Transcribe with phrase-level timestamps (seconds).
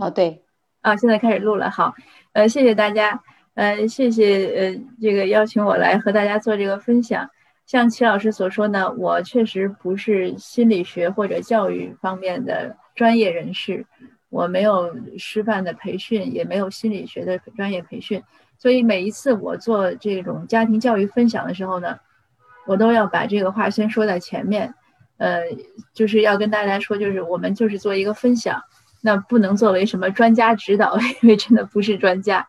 [0.00, 0.42] 哦，对，
[0.82, 1.94] 啊，现在开始录了，好，
[2.32, 3.22] 呃，谢谢大家，
[3.54, 7.28] 呃，谢谢呃这个邀请我来和大家做这个分享。
[7.64, 13.84] 像齐老师所说呢，我确实不是心理学或者教育方面的专业人士，
[14.28, 18.22] 我没有师范的培训，也没有心理学的专业培训，
[18.58, 21.98] 所以每一次我做这种家庭教育分享的时候呢，
[22.66, 24.72] 我都要把这个话先说在前面，
[25.16, 25.40] 呃，
[25.92, 28.62] 就是要跟大家说，就是我们就是做一个分享。
[29.02, 32.46] 那不能作为什么专家指导， 因为真的不是专家。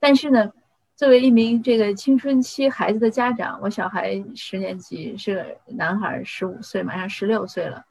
[0.00, 0.50] 但是呢，
[0.96, 7.84] 作为一名这个青春期孩子的家长，我小孩十年级是个男孩，十五岁，马上十六岁了。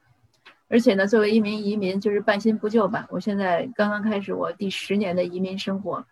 [0.68, 3.06] 而且呢，作为一名移民，就是半新不旧吧。
[3.10, 6.04] 我现在刚刚开始我第十年的移民生活，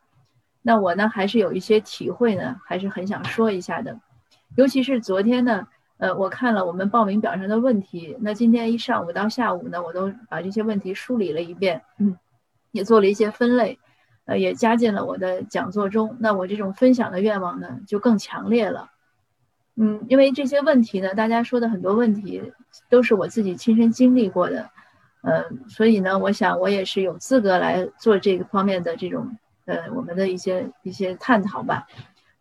[0.62, 4.00] 那我呢还是有一些体会呢，还是很想说一下的。
[4.56, 5.66] 尤其是昨天呢。
[6.02, 12.16] 呃，我看了我们报名表上的问题，那今天一上午到下午呢，我都把这些问题梳理了一遍，嗯，
[12.72, 13.78] 也做了一些分类，
[14.24, 16.16] 呃，也加进了我的讲座中。
[16.18, 18.90] 那我这种分享的愿望呢，就更强烈了，
[19.76, 22.52] 嗯，因为这些问题呢，大家说的很多问题
[22.90, 24.68] 都是我自己亲身经历过的，
[25.20, 31.86] 呃，所以呢，我想我也是有资格来做这个方面的这种，呃，我们的一些一些探讨吧。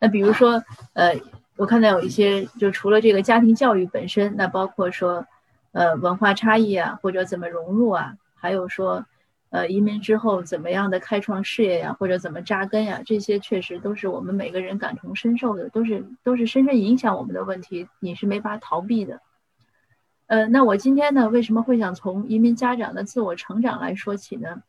[0.00, 0.60] 那比如说，
[0.94, 1.14] 呃。
[1.56, 5.24] 我看到有一些，就除了这个家庭教育本身，那包括说，
[5.72, 9.04] 呃，文化差异啊，或者怎么融入啊，还有说，
[9.50, 19.20] 呃，移民之后怎么样的开创事业呀，或者怎么扎根呀，这些确实都是我们每个人感同身受的，都是都是深深影响我们的问题，你是没法逃避的。
[20.26, 24.62] 呃，那我今天呢，为什么会想从移民家长的自我成长来说起呢？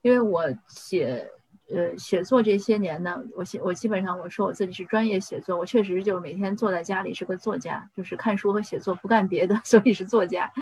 [0.00, 1.28] 因为我写。
[1.74, 10.52] 呃，写作这些年呢，我写我基本上我说我自己是专业写作，我确实就是每天坐在家里是个作家，就是看书和写作不干别的， 所以是作家。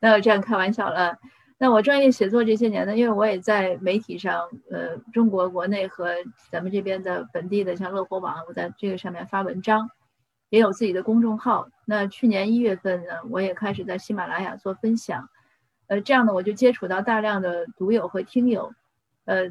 [0.00, 1.16] 那这样开玩笑了。
[1.58, 6.14] 那我专业写作这些年呢，因为我也在媒体上，呃，中国国内和
[6.50, 9.90] 咱们这边的本地的像乐活网，我在这个上面发文章，
[10.50, 11.68] 也有自己的公众号。
[11.84, 15.28] 那去年一月份呢，我也开始在喜马拉雅做分享，
[15.88, 18.72] 呃，这样呢，我就接触到大量的读友和听友，
[19.24, 19.50] 呃。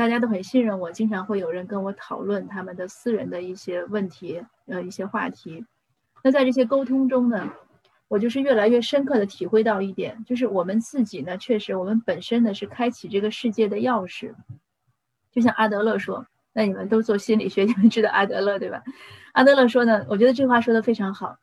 [0.00, 5.62] 大家都很信任我，经常会有人跟我讨论他们的私人的一些问题，呃，一些话题。
[6.24, 7.52] 那在这些沟通中呢，
[8.08, 14.32] 我就是越来越深刻的体会到一点，就是我们自己呢，确实我们本身呢是开启这个世界的钥匙。
[15.30, 18.82] 就像阿德勒说，那你们都做心理学，你们知道阿德勒对吧？
[19.34, 21.36] 阿德勒说呢，我觉得这话说的非常好。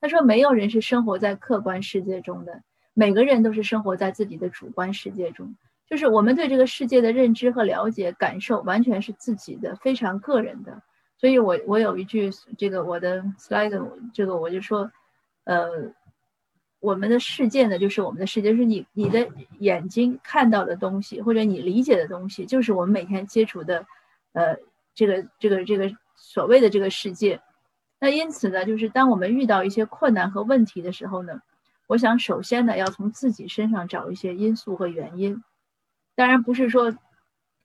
[0.00, 2.62] 他说，没有人是生活在客观世界中的，
[2.94, 5.54] 每个人都是生活在自己的主观世界中。
[5.92, 10.80] 就是我们对这个世界的认知和了解、感受，完全是自己的，非常个人的。
[11.18, 13.78] 所以，我我有一句这个我的 slide，
[14.14, 14.90] 这个我就说，
[15.44, 15.68] 呃，
[16.80, 23.84] 我们的世界呢，就是我们的世界，是你你的眼睛看到的东西，或者你理解的东西，就是我们每天接触的，
[24.32, 24.56] 呃，
[24.94, 27.38] 这个这个这个所谓的这个世界。
[28.00, 31.42] 那因此呢，就是当我们遇到一些困难和问题的时候呢，
[31.86, 35.44] 我想首先呢，要从自己身上找一些因素和原因。
[36.14, 36.94] 当然不是说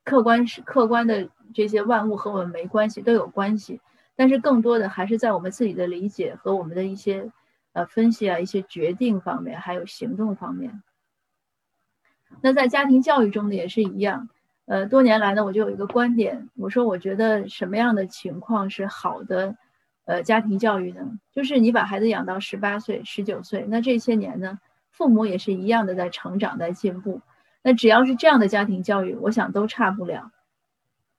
[0.04, 3.82] 客观是客观的这些万物和我们没关系，都有关系。
[4.16, 7.32] 但是更多的还是在我们自己的理解和我们的一些
[7.74, 10.82] 呃分析啊、一些决定方面，还有行动方面。
[12.42, 14.30] 那在家庭教育中呢也是一样。
[14.66, 19.56] 呃，多年来呢，我就有一个观点，我说我觉得什么样的情况是好的
[20.04, 21.20] 呃家庭教育呢？
[21.32, 24.60] 就是你把孩子养到十八岁、十九岁，那这些年呢，
[24.90, 27.22] 父母也是一样的在成长、在进步。
[27.68, 30.32] 那只要是这样的家庭教育，我想都差不了，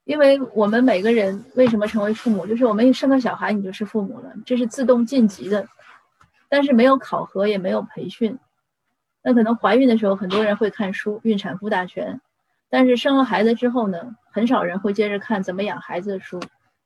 [0.04, 5.68] 因为我们每个人为什么成为父母，就是我们一生个小孩，你就是父母了，这是自动晋级的，
[6.48, 8.38] 但是没有考核，也没有培训。
[9.22, 12.14] 那可能怀孕的时候，很多人会看书《孕产妇大全》，
[12.70, 16.40] 但是生了孩子之后呢，很少人会接着看怎么养孩子的书，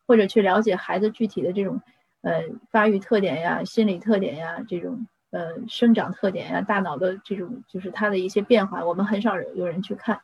[0.08, 1.80] 或者去了解孩子具体的这种
[2.22, 5.06] 呃发育特点呀、心理特点呀这种。
[5.32, 10.20] 呃，生长特点呀，大脑的这种就是它的一些变化，我们很少有有人去看。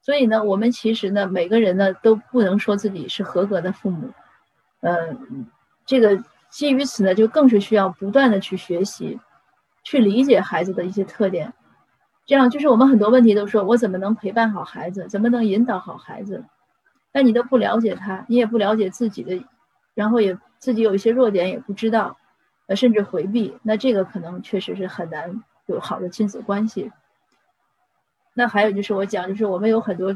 [0.00, 4.10] 所以呢，我们其实呢，每个人呢都不能说自己是合格的父母。
[4.80, 5.16] 呃，
[5.84, 9.18] 这个基于此呢，就更是需要不断的去学习，
[9.82, 11.52] 去理解孩子的一些特点。
[12.24, 16.44] 这样就是我们很多问题都说，我怎么能陪伴好孩子，怎么能引导好孩子？
[17.12, 19.44] 那你都不了解他，你也不了解自己的，
[19.94, 22.16] 然后也自己有一些弱点也不知道。
[22.66, 26.90] 呃，甚至回避，那这个可能确实是很难有好的亲子关系。
[28.32, 30.12] 那还有就是我讲，就是我们有很多，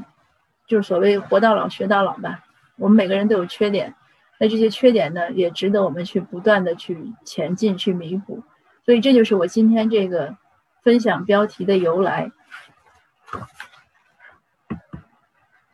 [0.66, 2.44] 就是所谓活到老学到老吧。
[2.76, 3.94] 我们每个人都有缺点，
[4.38, 8.42] 那这些缺点呢，也值得我们去不断的去前进，去弥补。
[8.84, 10.36] 所以这就是我今天这个
[10.82, 12.32] 分享标题的由来。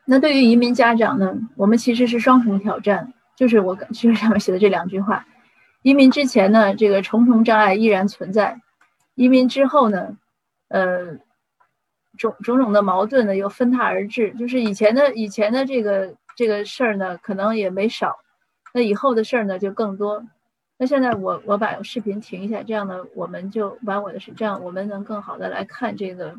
[0.04, 5.26] 那对于移民家长呢，我们其实是双重挑战，就是我其实上面写的这两句话：
[5.84, 8.56] 移民之前呢，这个重重障碍依然存在；
[9.16, 10.16] 移民之后呢，
[10.68, 11.18] 呃，
[12.16, 14.30] 种种种的矛盾呢又分沓而至。
[14.38, 18.16] 就是以前的以前的这个这个事儿呢，可能也没少，
[18.72, 20.24] 那以后的事儿呢就更多。
[20.78, 26.34] 那现在我我把视频停一下，这样呢，我们就把我的是这样，我们能更好的来看这个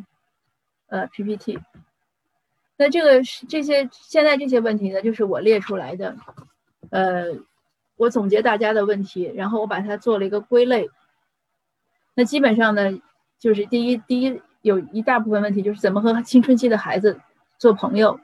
[0.87, 1.59] 呃 PPT。
[2.77, 6.15] 那这个是这些现在这些问题呢，就是我列出来的，
[6.89, 7.27] 呃，
[7.97, 10.89] 我总结大家的问题，然后我把它做了一个归类。
[12.13, 12.99] 那基本上呢，
[13.39, 17.19] 就是第一，第一有一大部分问题就是怎么和青春期的孩子
[17.57, 18.19] 做朋友，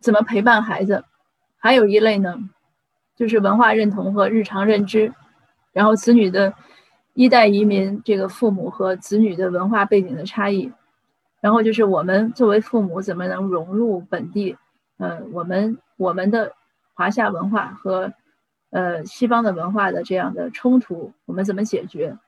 [0.00, 1.04] 怎么陪伴孩子，
[1.58, 2.36] 还有一类呢，
[3.16, 5.12] 就是文化认同和日常认知，
[5.72, 6.54] 然后子女的
[7.14, 10.72] 一代移民这个父母和子女的文化背景的差异。
[11.40, 14.56] 然后就是我们作为父母怎么能融入本地，
[14.98, 16.52] 呃，我们我们的
[16.94, 18.12] 华夏文化和
[18.72, 22.18] 呃西方的文化的这样的冲突，我们怎么解决？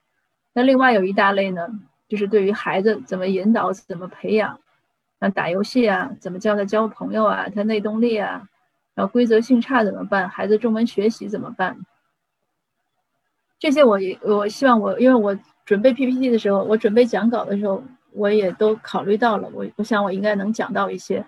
[0.53, 1.67] 那另外有一大类呢，
[2.07, 4.59] 就是对于孩子怎么引导、怎么培养，
[5.19, 8.47] 像打游戏啊，怎么教他交朋友啊，他内动力啊，
[8.93, 10.29] 然后规则性差怎么办？
[10.29, 11.77] 孩子中文学习怎么办？
[13.59, 17.83] 这些我也我希望我因为我准备 PPT 的时候，我准备讲稿的时候。
[18.17, 21.25] 我也都考虑到了，我我想我应该能讲到一些。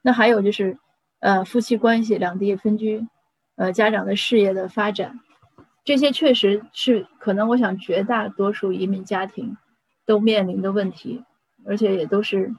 [0.00, 0.78] 那还有就是，
[1.18, 3.06] 呃，夫妻关系、两地分居，
[3.60, 5.20] 呃，家长的事业的发展，
[5.84, 9.54] 这些确实是可能我想绝大多数移民家庭
[10.06, 11.22] 都面临的问题，
[11.66, 12.54] 而且也都是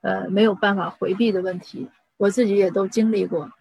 [0.00, 1.88] 呃没有办法回避的问题。
[2.16, 3.52] 我自己也都经历过。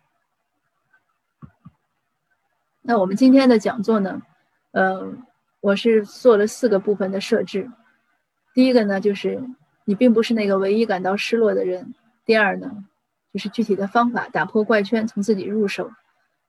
[2.81, 4.23] 那我们今天的讲座呢，
[4.71, 5.13] 呃，
[5.61, 7.69] 我是做了四个部分的设置。
[8.55, 9.39] 第一个呢，就是
[9.85, 11.93] 你并不是那个唯一感到失落的人。
[12.25, 12.83] 第二呢，
[13.31, 15.91] 就是具体的方法打破怪圈，从自己入手。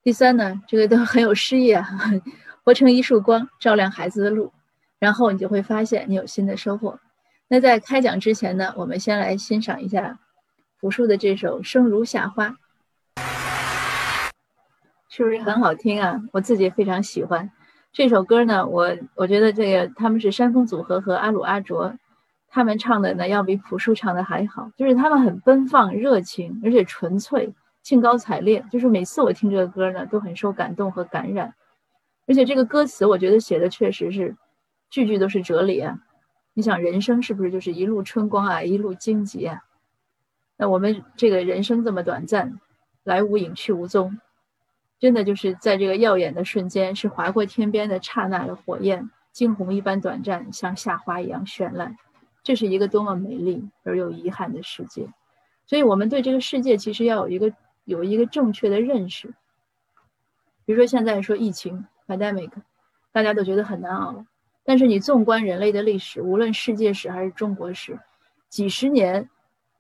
[0.03, 1.87] 第三呢，这个都很有诗意啊，
[2.65, 4.53] 活成一束光，照亮孩子的路。
[4.99, 6.99] 然后你就会发现你有新的收获。
[7.49, 10.19] 那在开讲之前呢，我们先来欣赏一下
[10.81, 12.49] 朴树的这首《生如夏花》，
[15.09, 16.21] 是不是很好听啊？
[16.33, 17.51] 我自己也非常喜欢。
[17.93, 21.95] 这首歌呢，我我觉得这个他们是山峰组合和阿鲁阿卓，
[22.49, 28.65] 他们唱的呢要比朴树唱的还好，就是他们很奔放、热情，而且纯粹、兴高采烈。
[28.71, 31.55] 就是每次我听这个歌呢，都很受感动和感染。
[32.27, 34.37] 而且这个歌词，我觉得写的确实是
[34.91, 35.99] 句句都是哲理啊。
[36.55, 39.63] 你想，人生是不是就是一路春光啊，一路荆棘啊？
[40.57, 42.61] 那我们这个人生这么短暂，
[43.03, 44.19] 来无影去无踪。
[44.99, 51.97] 真的就是在这个耀眼的瞬间，是划过天边的刹那的火焰，惊鸿一般短暂，像夏花一样绚烂。
[52.43, 55.09] 这是一个多么美丽而又遗憾的世界。
[55.67, 57.51] 所以，我们对这个世界其实要有一个
[57.91, 59.35] 有一个正确的认识。
[60.65, 62.51] 比如说，现在说疫情 （pandemic），
[63.11, 64.25] 大家都觉得很难熬。
[64.63, 67.99] 但是，你纵观人类的历史，无论世界史还是中国史，
[68.49, 69.29] 几十年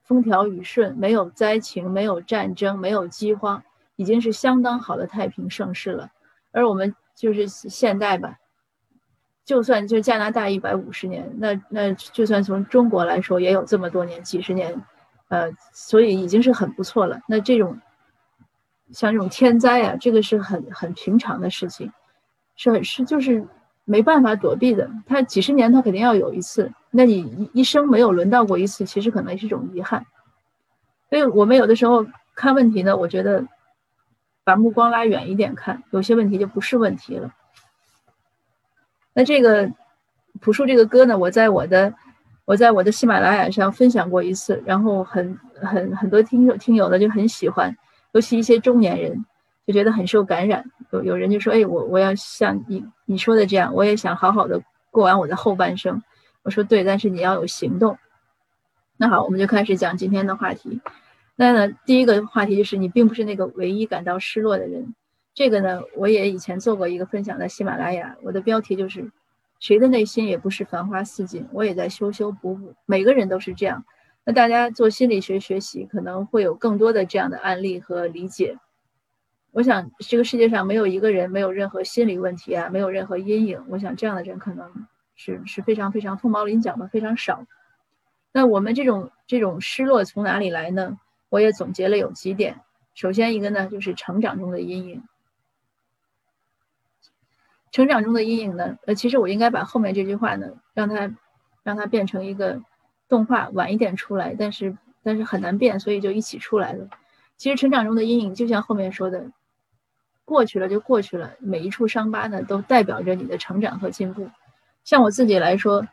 [0.02, 3.62] 风调雨顺，没有灾情，没有战争，没有饥荒。
[3.94, 6.10] 已经是相当好的太平盛世了，
[6.52, 8.38] 而我们就是现代吧，
[9.44, 14.82] 就算就加拿大一百五十年，那那就算从中国来说也有这么多年几十年，
[15.28, 17.20] 呃，所以已经是很不错了。
[17.28, 17.78] 那这种
[18.92, 21.92] 像这种天灾啊，这个是很很平常的事情，
[22.56, 23.46] 是很是就是
[23.84, 24.90] 没办法躲避的。
[25.06, 30.04] 它几十年它肯定要有一次，那你一一生没有轮到过一次，其实可能也是一种遗憾。
[31.08, 33.46] 所以我们有的时候看问题呢，我觉得。
[34.42, 37.30] 把目光拉远一点看，有些问题就不是问题了。
[39.12, 39.70] 那这个
[40.40, 41.94] 朴树这个歌呢，我在我的
[42.46, 47.76] 我在我的喜马拉雅上分享过一次，然后很很很多听友听友呢就很喜欢，
[48.12, 49.24] 尤其一些中年人
[49.66, 50.64] 就觉得很受感染。
[50.92, 56.02] 有有人就说：“哎，我我要像你你说的这样，我也想好好的过完我的后半生。”
[56.42, 57.98] 我说：“对，但是你要有行动。”
[58.98, 60.80] 那好，我们就开始讲今天的话题。
[61.36, 64.94] 那呢，第一个话题就是你并不是那个唯一感到失落的人。
[65.32, 69.10] 这个呢，我也以前做过一个分享在喜马拉雅，我的标题就是
[69.60, 73.84] “谁的内心也不是繁花似锦”，我也在修修补补，每个人都是这样。
[74.24, 78.58] 那大家做心理学学习可能会有更多的这样的案例和理解。
[79.52, 83.64] 我想这个世界上没有一个人没有任何心理问题啊，没有任何阴影。
[83.68, 84.86] 我想这样的人可能
[85.16, 87.44] 是是非常非常凤毛麟角的，非常少。
[88.32, 90.98] 那我们这种这种失落从哪里来呢？
[91.30, 92.60] 我也总结了有几点，
[92.94, 95.02] 首先一个呢就是成长中的阴影。
[97.72, 101.12] 成长中的阴影呢，呃，其实我应该把后面这句话呢，让它
[101.62, 102.60] 让它变成一个
[103.10, 106.88] 动画，晚一点出来，但是但是很难变，所以就一起出来了。
[107.36, 109.26] 其实成长中的阴影，就像后面说的，
[110.24, 114.30] 过去了就过去了，每一处伤疤呢，都代表着你的成长和进步。
[114.84, 115.86] 像我自己来说，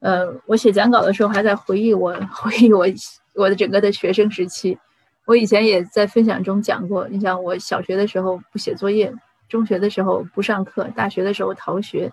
[0.00, 2.86] 呃，我写讲稿的时候还在回忆我 回忆我
[3.34, 4.78] 我的整个的学生时期。
[5.24, 9.12] 我以前也在分享中讲过，你想我小学的时候不写作业，
[9.48, 12.12] 中学的时候不上课，大学的时候逃学。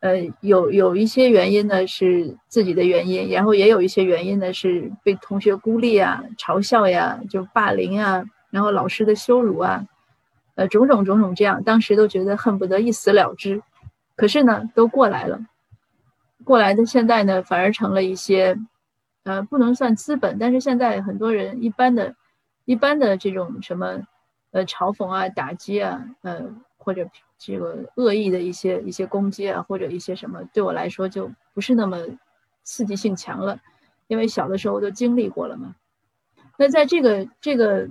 [0.00, 9.84] 呃，有有一些原因呢是自己的原因，然后也有一些原因呢是被同学孤立啊、嘲笑呀、就霸凌啊，然后老师的羞辱啊，
[10.54, 13.60] 呃，种种种种这样，当时都觉得恨不得一死了之。
[14.14, 15.40] 可是呢，都过来了，
[16.44, 18.56] 过来的现在呢，反而成了一些，
[19.24, 22.14] 呃，不能算资本，但是现在很多人一般的、
[22.64, 24.00] 一般的这种什么，
[24.52, 27.06] 呃，嘲讽啊、打击啊，呃，或者。
[27.40, 31.96] 这个恶意的一些一些攻击啊，或者一些什么，对我来说就不是那么
[32.64, 33.60] 刺激性强了，
[34.08, 35.76] 因为小的时候都经历过了嘛。
[36.56, 37.88] 那在这个这个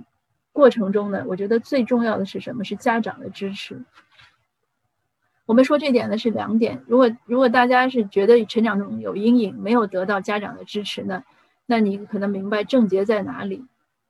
[0.52, 2.62] 过程中呢，我觉得最重要的是什么？
[2.62, 3.82] 是家长的支持。
[5.46, 6.84] 我们说这点呢是两点。
[6.86, 11.24] 如果如果大家是觉得成长中有阴影，没有得到家长的支持呢，
[11.64, 13.64] 那你可能明白症结在哪里，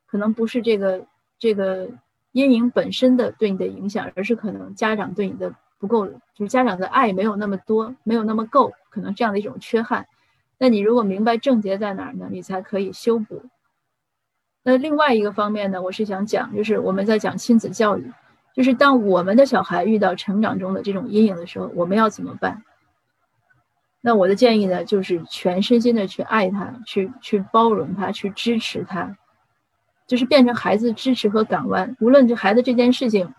[0.04, 1.06] 可能不是这个
[1.38, 1.88] 这个。
[2.32, 10.06] 阴影本身的对你的影响，而是可能家长对你的不够，就是家长的爱没有那么多，没有那么够，可能这样的一种缺憾。
[10.58, 12.28] 那你如果明白症结在哪儿呢？
[12.30, 13.42] 你才可以修补。
[14.64, 18.12] 那另外一个方面呢，我是想讲，就是我们在讲亲子教育，
[18.54, 22.62] 就是当我们的小孩遇到成长中的这种阴影的时候，我们要怎么办？
[24.00, 29.16] 那我的建议呢，就是全身心的去爱他，去去包容他，去支持他。
[30.08, 33.34] 就是变成孩子支持和港湾，无论这孩子这件事情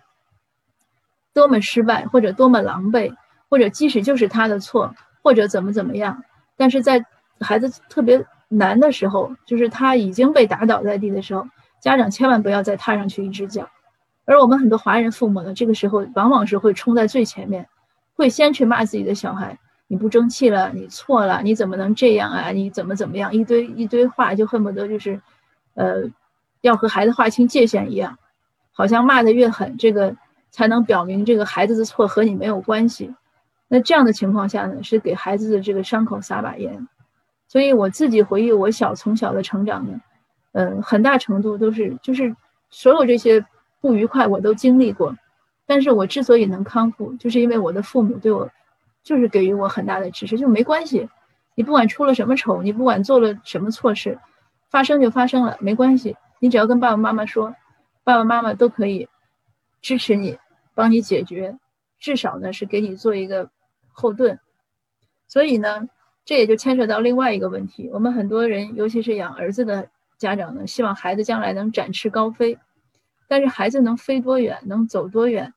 [1.34, 3.16] 多么失败，或者多么狼狈，
[3.50, 6.24] 或者即使就是他的错，或者怎么怎么样，
[6.56, 7.04] 但是在
[7.40, 11.48] 孩子特别难的时候，就是他已经被打倒在地的时候，
[11.82, 13.68] 家长千万不要再踏上去一只脚。
[14.26, 17.68] 而我们很多华人父母呢，这个时候往往是会冲在最前面，
[18.14, 19.58] 会先去骂自己的小孩
[19.90, 22.52] ：“你不争气了，你错了，你怎么能这样啊？
[22.52, 25.20] 你怎么怎么样？”一堆一堆话，就恨不得就是，
[25.74, 26.08] 呃。
[26.62, 28.18] 要和孩子划清界限一样，
[28.72, 30.16] 好像骂得越狠，这个
[30.52, 33.14] 才能表明这个孩子的错和你没有关系。
[33.68, 36.88] 那这样的情况下呢，是给孩子的这个伤口撒把盐。
[37.48, 40.00] 所以我自己回忆我小从小的成长呢，
[40.52, 42.36] 嗯，很大程度都是就是
[42.70, 43.44] 所有这些
[43.82, 45.16] 不愉快我都经历过，
[45.66, 48.50] 但是我之所以能康复，就是因为我的父母对我
[49.04, 51.08] 就是给予我很大的支持，就没关系，
[51.56, 54.20] 你不管出了什么丑，你不管做了什么错事，
[54.70, 56.16] 发生就发生了，没关系。
[56.40, 57.56] 你只要跟爸爸妈妈说，
[58.04, 59.08] 爸爸妈妈都可以
[59.82, 60.38] 支持你，
[60.74, 61.58] 帮你解决，
[62.00, 63.50] 至少呢是给你做一个
[63.90, 64.40] 后盾。
[65.28, 65.88] 所以呢，
[66.26, 72.58] 这也就牵扯到另外一个问题：我们很多人，尤其是养儿子的家长呢，希望孩子将来能展翅高飞。
[73.28, 75.54] 但是孩子能飞多远，能走多远，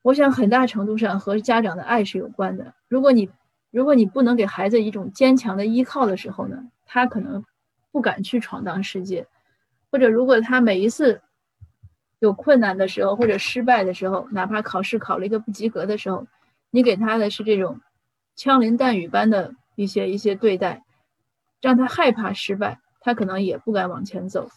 [0.00, 2.72] 我想很大程度上和家长的爱是有关的。
[2.88, 3.28] 如果你
[3.70, 7.44] 如果你不能给孩子一种坚强的依靠的时候呢，他可能
[7.90, 9.26] 不敢去闯荡世界。
[9.92, 11.20] 或者，如果他每一次
[12.18, 16.26] 有困难的时候，或者失败的时候，哪怕考试考了一个不及格的时候，
[16.70, 17.78] 你给他的是这种
[18.34, 20.82] 枪林弹雨般的一些一些对待，
[21.60, 24.48] 让他害怕失败，他可能也不敢往前走。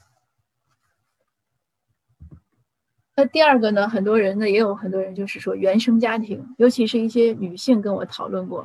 [3.17, 3.89] 那第二个呢？
[3.89, 8.63] 很多人呢，也有很多人就是说原生家庭，尤其是一些女性跟我讨论过，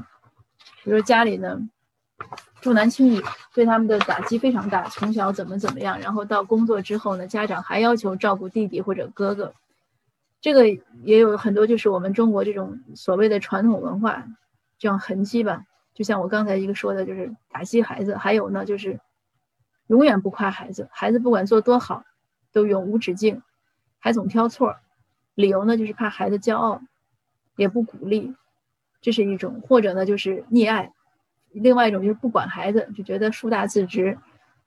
[0.84, 1.68] 比如说家里呢。
[2.60, 3.22] 重男轻女
[3.54, 9.54] 对他们的打击非常大，从小怎么怎么样，然后到工作之后呢，家长还要求照顾弟弟或者哥哥，
[10.42, 10.68] 这个
[11.02, 14.26] 也有很多就是我们中国这种所谓的传统文化
[14.78, 15.64] 这样痕迹吧。
[15.94, 19.00] 就像我刚才一个说的，就是打击孩子，还有呢就是
[19.86, 22.04] 永远不夸孩子，孩子不管做多好
[22.52, 23.42] 都永无止境，
[23.98, 24.76] 还总挑错，
[25.34, 26.82] 理由呢就是怕孩子骄傲，
[27.56, 28.34] 也不鼓励，
[29.00, 30.92] 这是一种，或者呢就是溺爱。
[31.52, 34.16] 另外一种就是不管孩子，就觉得树大自直，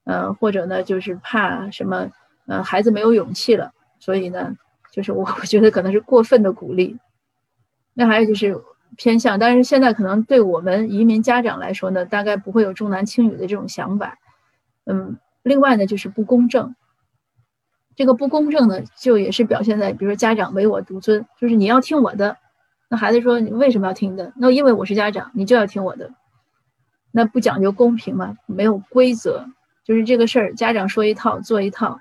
[0.04, 2.10] 呃，或者呢就是怕什么，
[2.48, 4.56] 呃，孩子没有勇气了，所以呢，
[4.92, 6.98] 就是我我觉得可能是过分的鼓励。
[7.94, 8.60] 那还有就是
[8.98, 14.18] 偏向，但是现在可能对我们移民家长来说呢，大概不会有重男轻女的这种想法。
[14.86, 16.76] 嗯，另外呢就是不公正，
[17.96, 22.38] 这个不公正呢就也是表现在，比如说家长唯我独尊，就是你要听我的。
[22.90, 24.34] 那孩子说你为什么要听的？
[24.36, 26.12] 那因为我是家长，你就要听我的。
[27.16, 28.36] 那不讲究公平吗？
[28.48, 29.46] 没有规则，
[29.84, 32.00] 就是这个事儿，家长说一套做一套，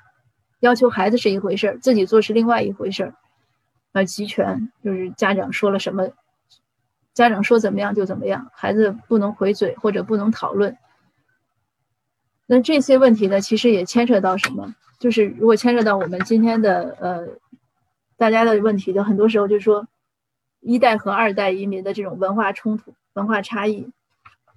[0.60, 3.14] 要求孩子是一回事儿，自己做是另外一回事儿。
[3.92, 6.08] 啊，集权就是家长说了什么，
[7.12, 10.78] 家长说怎么样就怎么样，孩子不能回嘴或者不能讨论。
[12.46, 14.74] 那这些问题呢，其实也牵扯到什么？
[14.98, 17.28] 就是如果牵涉到我们今天的呃
[18.16, 19.86] 大家的问题的，很多时候就是说
[20.60, 23.90] 一代和二代移民的这种文化冲突、文化差异，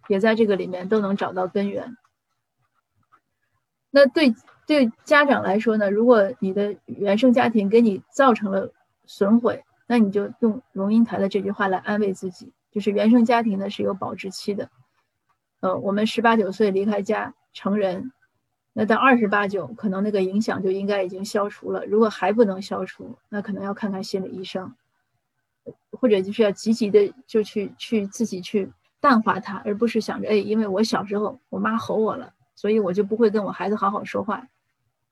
[0.07, 1.97] 也在这个里面都能找到根源。
[3.91, 4.35] 那对
[4.67, 8.74] 对家长来说呢，如果你的原生家庭给你造成了
[9.05, 14.69] 损毁，那你就用龙应台的这句话来安慰自己，就是原生家庭呢是有保质期的。
[15.62, 18.12] 呃，我们十八九岁离开家成人，
[18.74, 21.85] 那到二十八九，可能那个影响就应该已经消除了。
[21.85, 24.75] 如果还不能消除，那可能要看看心理医生，
[25.91, 28.71] 或者就是要积极的就去去自己去
[29.05, 34.47] 淡化它，而不是想着哎，因为我小时候我妈吼我了，所以我就不会跟我孩子好好说话。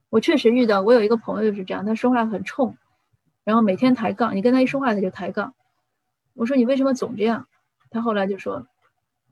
[0.10, 2.76] 我确实遇到，我有一个朋友就是这样，他说话很冲。
[3.44, 5.54] 然后每天抬杠，你跟他一说话他就抬杠。
[6.34, 7.46] 我说你为什么总这样？
[7.92, 8.66] 他后来就说，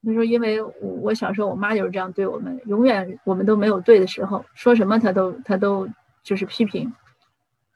[0.06, 5.90] 他说因为我我小时候我妈就是这样对我们，永远我们都没有对的时候，说什么他都他都
[6.22, 6.94] 就是批评，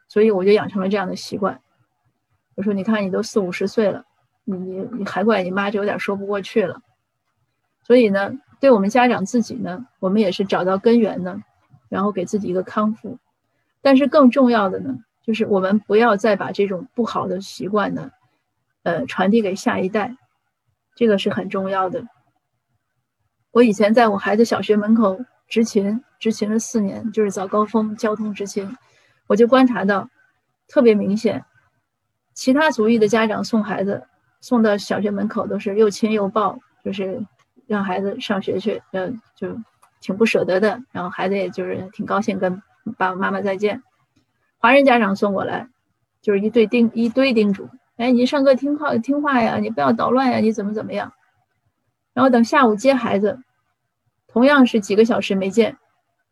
[0.07, 1.59] 所以我就养成了这样的习惯。
[2.53, 4.05] 我说你看你都四五十岁了，
[4.45, 6.81] 你你你还怪你妈，就有点说不过去了。
[7.83, 11.43] 所以呢，对我们家长自己呢，我们也是找到根源呢，
[11.89, 13.19] 然后给自己一个康复。
[13.81, 14.97] 但是更重要的呢。
[15.25, 18.11] 就是我们不要再把这种不好的习惯呢，
[18.83, 20.15] 呃，传递给下一代，
[20.93, 22.05] 这个是很重要的。
[23.49, 28.77] 我以前在我孩子小学门口执勤，执勤了四年，就是早高峰交通执勤，
[29.25, 30.07] 我就观察到，
[30.67, 31.43] 特别明显，
[32.35, 34.07] 其他族裔的家长送孩子
[34.45, 37.19] 送到小学门口都是又亲又抱，就是
[37.65, 39.57] 让孩子上学去，嗯，就
[39.99, 42.61] 挺不舍得的，然后孩子也就是挺高兴跟
[42.95, 43.81] 爸爸妈妈再见。
[44.59, 45.67] 华人家长送过来，
[46.21, 51.11] 就是一堆叮一堆叮嘱，哎，你上课听话听话呀，你不要捣乱呀，你怎么怎么样？
[52.13, 53.39] 然后等下午接孩子，
[54.27, 55.75] 同样是几个小时没见，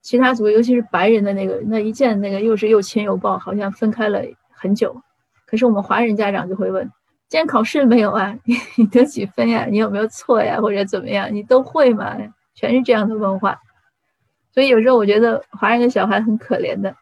[0.04, 5.02] 其他组尤其是白人的那个那一见那个又是又亲又抱，好像分开了很久。
[5.48, 6.92] 可是我们华人家长就会问：
[7.34, 8.38] 今天考试没有啊？
[8.78, 9.66] 你得几分呀？
[9.68, 10.62] 你有没有错呀？
[10.62, 11.34] 或者怎么样？
[11.34, 12.16] 你都会吗？
[12.54, 13.60] 全是这样的问话。
[14.52, 16.96] 所以有时候我觉得华人的小孩很可怜的。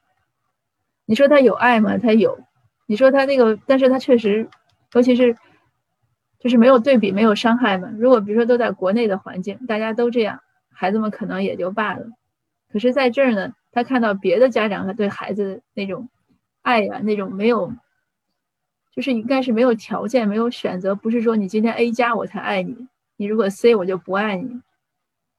[1.06, 1.98] 你说他有爱吗？
[1.98, 2.40] 他有。
[2.86, 4.48] 你说他那个，但是他确实，
[4.94, 5.36] 尤其是，
[6.40, 7.92] 就是没有对比，没有伤害嘛。
[7.98, 10.40] 如果比如说都在国内的环境，大家都这样，
[10.74, 12.06] 孩子们可能也就罢了。
[12.72, 16.08] 可是在这儿呢，他看到别的家长他对孩子的那种
[16.62, 17.74] 爱呀，那种没有，
[18.92, 24.62] 就是应该是没有条件、没有选择，不是说你今天 A 加我才爱你，你如果 C 我就不爱你。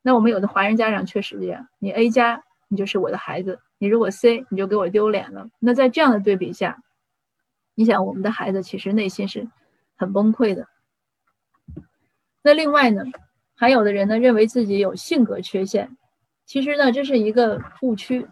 [0.03, 3.61] 那我们有的华人家长确实这样，你 A 加，你就是我的孩子。
[3.79, 5.49] 你如果 C，你就给我丢脸了。
[5.59, 6.83] 那在这样的对比下，
[7.75, 9.49] 你想我们的孩子其实内心是
[9.97, 10.67] 很崩溃的。
[12.43, 13.03] 那另外呢，
[13.55, 15.97] 还有的人呢认为自己有性格缺陷，
[16.47, 18.27] 其实呢这是一个误区。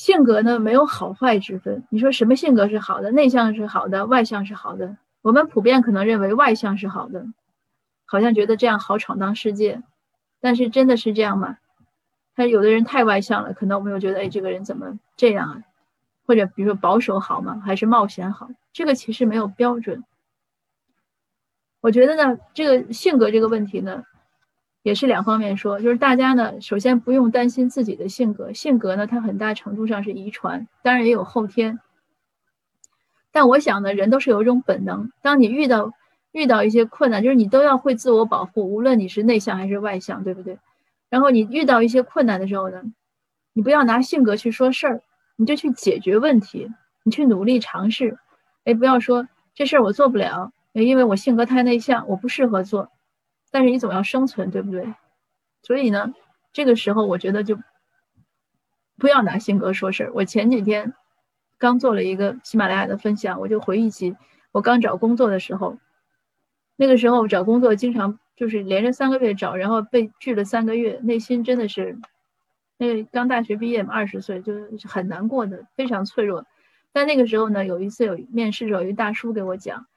[0.00, 1.84] 性格呢没有好坏之分。
[1.90, 3.10] 你说什么性格是好的？
[3.10, 4.96] 内向是好的，外向是好的。
[5.20, 7.26] 我们普遍可能认为外向是好的，
[8.06, 9.82] 好像觉得这样好闯荡世界。
[10.40, 11.58] 但是真的是这样吗？
[12.34, 15.62] 他有的人太外向了，可能我们又觉得，哎，这个人怎么这样啊？
[16.24, 17.60] 或者比如说保守好吗？
[17.62, 18.48] 还是冒险好？
[18.72, 20.02] 这个其实没有标准。
[21.82, 24.02] 我觉得呢，这个性格这个问题呢，
[24.82, 31.78] 也是两方面说，就是大家呢，首先不用担心自己的性格，性格呢，它很大程度上是遗传，当然也有后天。
[33.30, 35.92] 但我想呢，人都是有一种本能，当你遇到
[36.32, 40.58] 遇到一些困难，就是你都要会自我保护，无论你是内向还是外向，对不对？
[41.10, 42.82] 然后你遇到一些困难的时候呢，
[43.52, 45.02] 你不要拿性格去说事儿，
[45.36, 46.70] 你就去解决问题，
[47.02, 48.16] 你去努力尝试。
[48.64, 52.88] 哎，不要说这事儿我做不了，因为我性格太内向，我不适合做。
[53.50, 54.94] 但是你总要生存，对不对？
[55.62, 56.14] 所以呢，
[56.52, 57.58] 这个时候我觉得就
[58.98, 60.12] 不要拿性格说事儿。
[60.14, 60.94] 我前几天
[61.58, 64.16] 刚做了一个喜马拉雅的分享，我就回忆起
[64.52, 65.78] 我刚找工作的时候，
[66.76, 68.18] 那个时候找工作经常。
[68.36, 71.98] 就是连着三个月找，然后被拒了三个月，内心真的是，
[72.78, 76.46] 那个刚大学毕业嘛，二十岁就是很难过的，非常脆弱。
[76.90, 79.88] 但那个时候呢，有一次有面试者，有一大叔给我讲，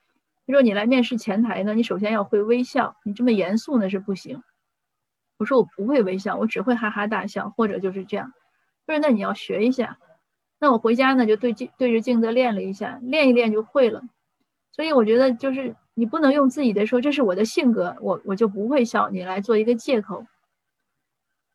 [0.46, 4.44] 他说你来面试前台呢，你首先要会微笑，你这么严肃呢是不行。
[5.38, 8.34] 我说我不会微笑，我只会哈哈大笑，或者就是这样。
[8.86, 9.98] 他说那你要学一下。
[10.60, 14.02] 那我回家呢就对镜对着镜子练了一下，练一练就会了。
[14.72, 15.76] 所以我觉得就是。
[15.96, 20.26] 你不能用自己的说这是我的性格，我我就不会笑你来做一个借口。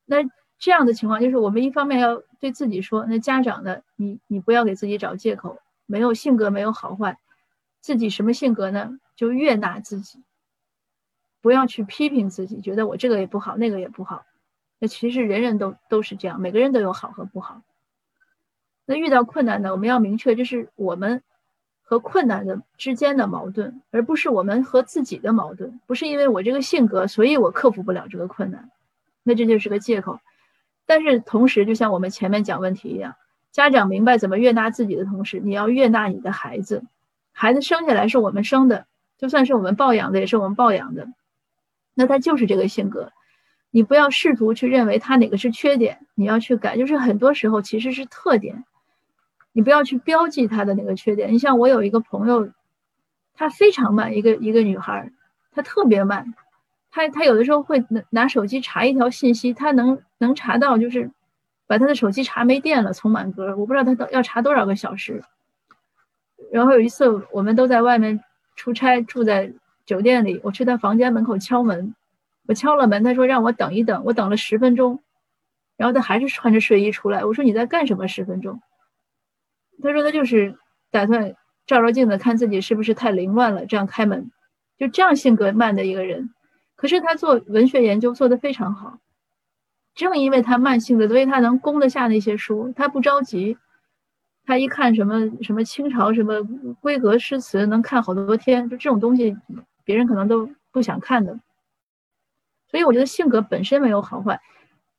[0.05, 0.18] 那
[0.61, 7.18] 这样的情况就是我们一方面要对自己说，那家长呢，你你不要给自己找借口，没有性格没有好坏，
[7.88, 9.01] 自己什么性格呢？
[9.16, 10.22] 就悦纳自己，
[11.40, 14.27] 不要去批评自己，觉得我这个也不好，那个也不好。
[14.79, 17.62] 那其实人人都都是这样，每个人都有好和不好。
[18.85, 21.22] 那遇到困难呢，我们要明确这是我们
[21.81, 25.81] 和困难的之间的矛盾，而不是我们和自己的矛盾。
[25.87, 28.70] 不是因为我这个性格，所以我克服不了这个困难，
[29.22, 30.20] 那这就是个借口。
[30.85, 33.14] 但是同时，就像我们前面讲问题一样，
[33.51, 36.85] 家长明白怎么悦纳自己的同时，你要悦纳你的孩子。
[37.40, 41.07] 孩子生下来是我们生的，就算是我们抱养的，也是我们抱养的。
[41.94, 43.12] 那他就是这个性格，
[43.70, 46.77] 你不要试图去认为他哪个是缺点，你要去改。
[46.77, 48.64] 就是很多时候其实是特点，
[49.53, 51.33] 你不要去标记他的那个缺点。
[51.33, 52.51] 你像我有一个朋友，
[53.35, 55.12] 她非常慢，一个一个女孩，
[55.53, 56.35] 她特别慢。
[56.90, 61.09] 她她有的时候会拿手机查一条信息，她能能查到，就是
[61.68, 65.22] 把她的手机查没电了，从满格，我不知道她要查多少个小时。
[66.50, 68.22] 然后有一次我们都在外面
[68.56, 69.52] 出差，住在
[69.84, 71.94] 酒店里，我去他房间门口敲门，
[72.46, 75.00] 我敲了门，他说让我等一等，我等了十分钟，
[75.76, 78.61] 然后他还是穿着睡衣出来，我说你在干什么十分钟？
[79.82, 80.56] 他说他就是
[80.90, 81.34] 打算
[81.66, 84.30] 照照镜子看自己是不是太凌乱了，这样开门，
[84.78, 86.30] 就这样性格慢的一个人。
[86.74, 88.98] 可是他做文学研究做得非常好，
[89.94, 92.72] 正因为他慢性子，所以他能攻得下那些书。
[92.76, 93.58] 他不着急，
[94.48, 96.37] 他一看什么什么清朝什么
[96.80, 98.66] 闺阁诗词，能看好多天。
[98.70, 99.37] 就这种东西，
[99.84, 101.38] 别人可能都不想看的。
[102.66, 104.40] 所以我觉得性格本身没有好坏，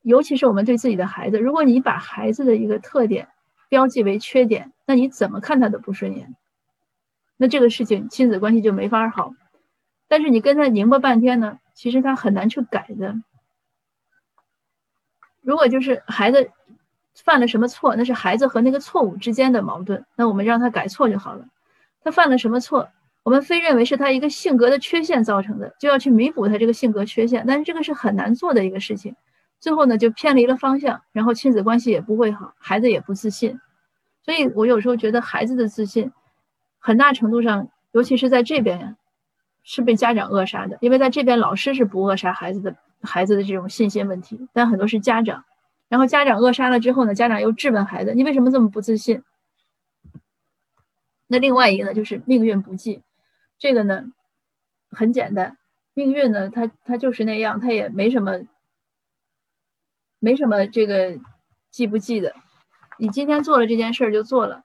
[0.03, 3.27] 尤其是我们对自己的孩子，如果你把孩子的一个特点
[3.69, 6.35] 标记为缺点，那你怎么看他都不顺眼，
[7.35, 9.33] 那这个事情亲子关系就没法好。
[10.07, 11.57] 但是你跟他拧巴半天呢？
[11.73, 13.15] 其实他很难去改的。
[15.41, 16.51] 如果就是孩子
[17.23, 21.45] 犯了什么错，那是孩子和那个错误之间的矛盾，那我们让他改错就好了。
[22.03, 22.89] 他犯了什么错，
[23.23, 27.43] 我们非认为是他一个性格的缺陷造成的，就要去弥补他这个性格缺陷。
[27.47, 29.15] 但是这个是很难做的一个事情，
[29.59, 33.59] 最后呢就偏离了方向，然后亲子关系也不会好，孩子也不自信。
[34.23, 36.11] 所以我有时候觉得孩子的自信，
[36.79, 38.95] 很大程度上，尤其是在这边呀。
[39.61, 45.43] 是被家长扼杀的，因为在这边老师是不扼杀孩子的孩子的这种信心问题，但很多是家长，
[45.89, 49.23] 然后家长扼杀了之后呢，家长又质问孩子，你为什么这么不自信？
[51.27, 53.03] 那另外一个呢，就是命运不济，
[53.57, 54.05] 这个呢
[54.89, 55.57] 很简单，
[55.93, 58.41] 命运呢它它就是那样，它也没什么
[60.19, 61.19] 没什么这个
[61.71, 62.35] 记不记的，
[62.97, 64.63] 你今天做了这件事儿就做了，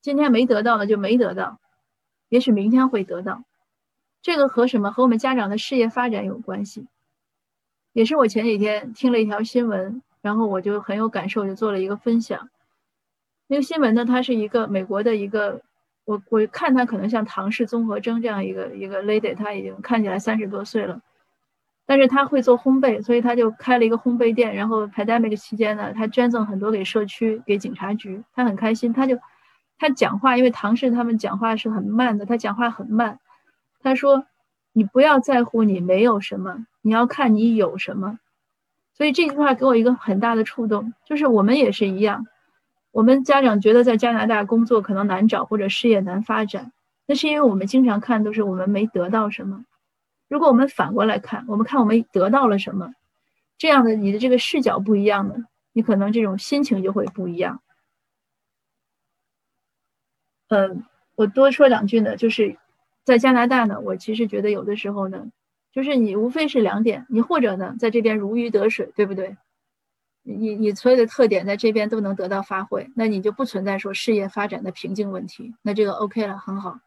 [0.00, 1.58] 今天没得到的就没得到，
[2.28, 3.44] 也许明天会得到。
[4.22, 4.90] 这个和什么？
[4.90, 6.88] 和我们家长的事业发展有关系，
[7.92, 12.48] 也是我前几天听了一条新闻，然后我就很有感受，就做了一个分享。
[13.46, 15.62] 那个新闻呢，它是一个美国的一个，
[16.04, 21.00] 我我看他可能像唐氏综合征这样一个一个 lady，她已经看起来三十多岁了，
[21.86, 24.56] 但是她会做烘焙，所以她就开了一个烘焙店。
[24.56, 28.92] 然后 pandemic 期间呢，她捐赠很多给社区、给警察局，她很开心。
[28.92, 29.16] 她就
[29.78, 33.20] 她讲话，因为唐氏他们讲话是很慢的，她讲话很慢。
[33.80, 34.26] 他说
[34.74, 38.18] ：“你不要在乎你没有什么，你要看你有什么。”
[38.96, 42.26] 所以这句话给我一个很大的触动，就是我们也是一样。
[42.92, 46.72] 我们家长觉得在加拿大工作可能难找或者事业难发展，
[47.06, 49.64] 那是因为我们经常看都是我们没得到什么。
[50.28, 52.94] 如果我们反过来看，我们看我们得到了什么，
[53.58, 57.60] 这样的你的这个视角不一样的，你可能这种心情就会不一样。
[60.48, 60.84] 嗯，
[61.16, 62.56] 我多说两句呢，就是。
[63.04, 65.28] 在加拿大呢，我其实觉得有的时候呢，
[65.76, 69.36] 就是你无非是两点，你或者呢在这边如鱼得水，对不对？
[70.22, 76.78] 你你所有的特点在这边都能得到发挥，那你就不存在说事业发展的瓶颈问题，那这个 OK 了，很好。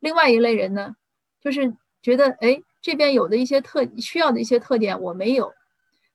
[0.00, 0.96] 另外一类人呢，
[1.40, 5.54] 就是觉得哎这边有的一些特需要的一些特点我没有，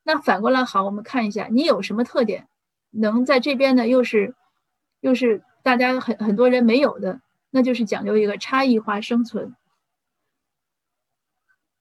[0.03, 2.49] 那反过来好，我们看一下你有什么特点，
[2.91, 4.35] 能在这边呢又是
[4.99, 7.21] 又是大家很很多人没有的。
[7.49, 9.55] 那就是讲究一个差异化生存。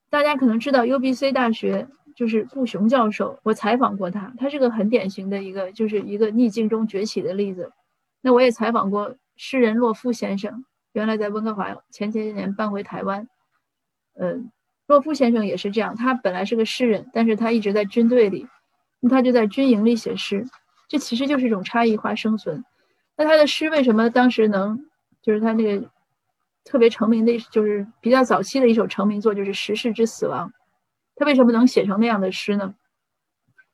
[0.09, 7.73] 大家可能知道 UBC 大学就是顾雄教授，我采访过他，他是个很典型的一个，就是一个逆境中崛起的例子。
[8.23, 13.29] 那我也采访过诗人洛夫先生，原来在温哥华，前些年搬回台湾。
[14.19, 14.51] 嗯，
[14.87, 18.47] 洛夫先生也是这样，他本来是个诗人，但是他一直在军队里，
[19.11, 20.47] 他就在军营里写诗，
[20.89, 22.65] 这其实就是一种差异化生存。
[23.17, 24.87] 那他的诗为什么当时能？
[25.23, 25.89] 就是他那个
[26.67, 30.49] 特别成名的，就是比较早期的一首成名作，就是《时事之死亡》。
[31.15, 32.75] 他为什么能写成那样的诗呢？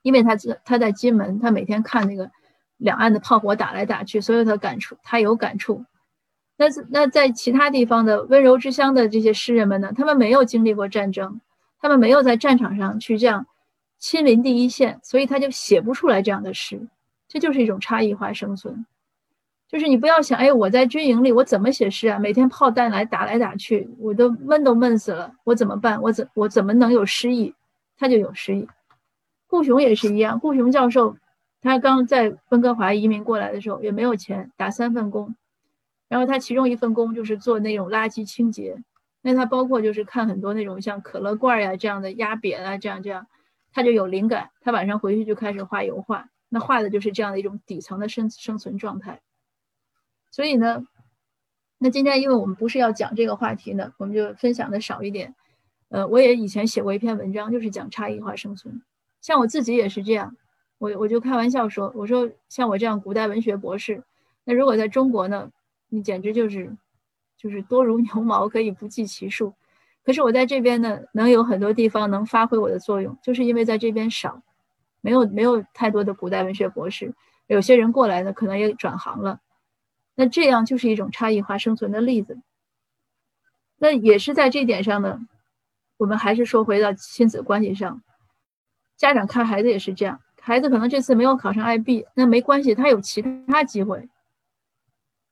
[0.03, 2.31] 因为他在他在金门，他每天看那个
[2.77, 5.85] 两岸的炮火打来打去，所以他感触，他有感触。
[6.57, 9.93] 那那在其他地方的温柔之乡的这些诗人们呢？
[9.97, 11.41] 他们没有经历过战争，
[11.81, 13.47] 他们没有在战场上去这样
[13.99, 16.89] 亲临第一线，所以他就写不出来这样的诗。
[17.27, 18.85] 这就是一种差异化生存。
[19.73, 22.19] 就是你不要想，哎，我在军营里，我怎么写诗啊？
[22.19, 26.03] 每天炮弹来打来打去，我都闷都闷死了，我怎么办？
[26.03, 27.55] 我怎我怎么能有诗意？
[27.97, 28.69] 他就有诗意。
[29.47, 31.17] 顾雄也是一样，顾雄教授，
[31.63, 35.35] 他刚在温哥华移民过来的时候，也没有钱，打三份工，
[36.07, 38.77] 然后他其中一份工就是做那种垃圾清洁，
[39.23, 43.27] 那他包括就是看很多那种像可乐罐呀这样的压扁啊，这样这样，
[43.73, 49.21] 他就有灵感，他晚上回去就开始画油画，那画的就是这样的一种底层的生生存状态。
[50.33, 50.85] 所以呢，
[51.79, 55.35] 那今天因为我们不是要讲这个话题呢，我们就分享的少一点。
[55.91, 58.83] 呃，我也以前写过一篇文章，就是讲差异化生存。
[59.21, 60.35] 像我自己也是这样，
[60.79, 64.03] 我我就开玩笑说，我说像我这样古代文学博士，
[64.45, 65.51] 那如果在中国呢，
[65.91, 66.75] 你简直就是
[67.37, 69.53] 就是多如牛毛，可以不计其数。
[70.03, 74.43] 可是我在这边呢，能有很多地方能发挥我的作用，就是因为在这边少，
[75.03, 77.13] 没有没有太多的古代文学博士，
[77.49, 79.41] 有些人过来呢，可能也转行了。
[80.15, 82.39] 那这样就是一种差异化生存的例子。
[83.79, 85.19] 那也是在这点上呢，
[85.97, 88.03] 我们还是说回到亲子关系上，
[88.97, 94.09] 家长看孩子也是这样，孩子可能这次没有考上 IB，那没关系，他有其他机会。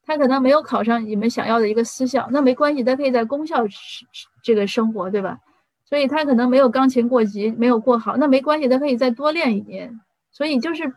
[0.03, 3.59] 他可能没有考上你们想要的一个私校，那没关系，他可以在公校
[4.43, 5.39] 这个生活，对吧？
[5.85, 10.01] 所以他可能没有钢琴过级，没有过好，那没关系，他可以再多练一年。
[10.33, 10.93] 所以就是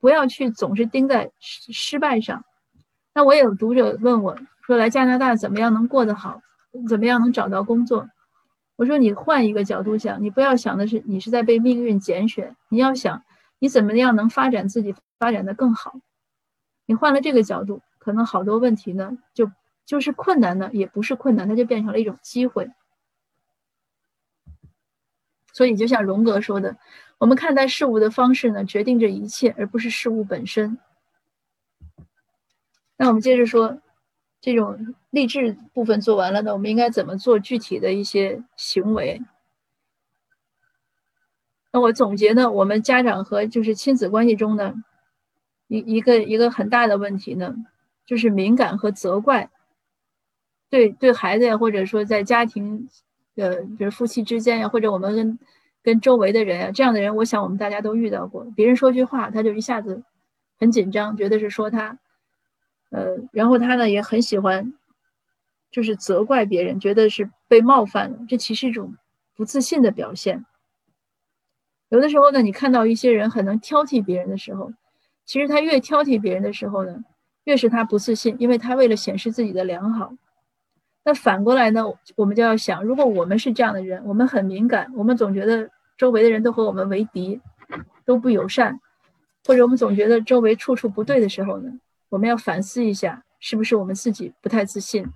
[0.00, 2.44] 不要去总是盯在失失败上。
[3.16, 6.42] 那我也有读者问我说：“来加拿大怎么样能过得好？
[6.86, 8.10] 怎么样能找到工作？”
[8.76, 13.22] 我说：“你换一个角度想，你不要想的是你是在被命运拣选，你要想
[13.58, 15.98] 你怎么样能发展自己，发展的更好。
[16.84, 19.50] 你换了这个角度，可能好多问题呢，就
[19.86, 22.70] 就是困难呢，也不是困难，它就变成了一种机会。
[25.54, 26.76] 所以，就像荣格说的，
[27.16, 30.76] 我们看待事物的方式呢，决定着一切，而不是事物本身。”
[32.98, 33.78] 那我们接着说，
[34.40, 39.20] 这种励志部分做完了呢，我们应该怎么做具体的一些行为？
[41.72, 44.72] 那我总结呢，我们家长和就是亲子关系中呢，
[45.68, 47.54] 一一个一个很大的问题呢，
[48.06, 49.50] 就是敏感和责怪，
[50.70, 52.88] 对对孩子呀，或者说在家庭，
[53.36, 55.38] 呃，比如夫妻之间呀，或者我们跟
[55.82, 60.02] 跟周围的人呀，这样的人，我想我们大家都遇到过，别人说句话，他就一下子
[60.58, 61.98] 很紧张，觉得是说他。
[62.90, 64.74] 呃，然后他呢也很喜欢，
[65.70, 68.94] 就是责怪别人，觉得是被冒犯了，这其实是一种
[69.34, 70.44] 不自信的表现。
[71.88, 74.72] 有的时候呢，你看到一些人很能挑剔别人的时候，
[75.24, 77.04] 其实他越挑剔别人的时候呢，
[77.44, 80.12] 越是他不自信，因为他为了显示自己的良好。
[81.04, 81.84] 那反过来呢，
[82.16, 87.40] 我们就要想，如果我们是这样的人，我们很敏感，我们总觉得周围的人都和我们为敌，
[88.04, 88.80] 都不友善，
[89.44, 91.70] 或者我们总觉得周围处处不对的时候呢？
[92.08, 95.06] 我们要反思一下，是不是我们自己不太自信？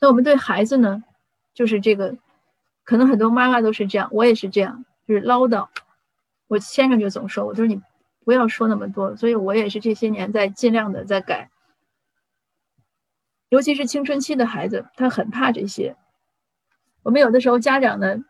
[0.00, 1.04] 那我们对孩子呢，
[1.54, 2.16] 就是这个，
[2.84, 5.68] 可能很多妈妈都是这样，我也是这样，就是唠叨。
[6.48, 7.80] 我先生就总说我，就是你
[8.24, 9.14] 不要说那么多。
[9.16, 11.50] 所以我也是这些年在尽量的在改，
[13.48, 15.96] 尤其是青春期的孩子，他很怕这些。
[17.02, 18.24] 我们有的时候家长呢。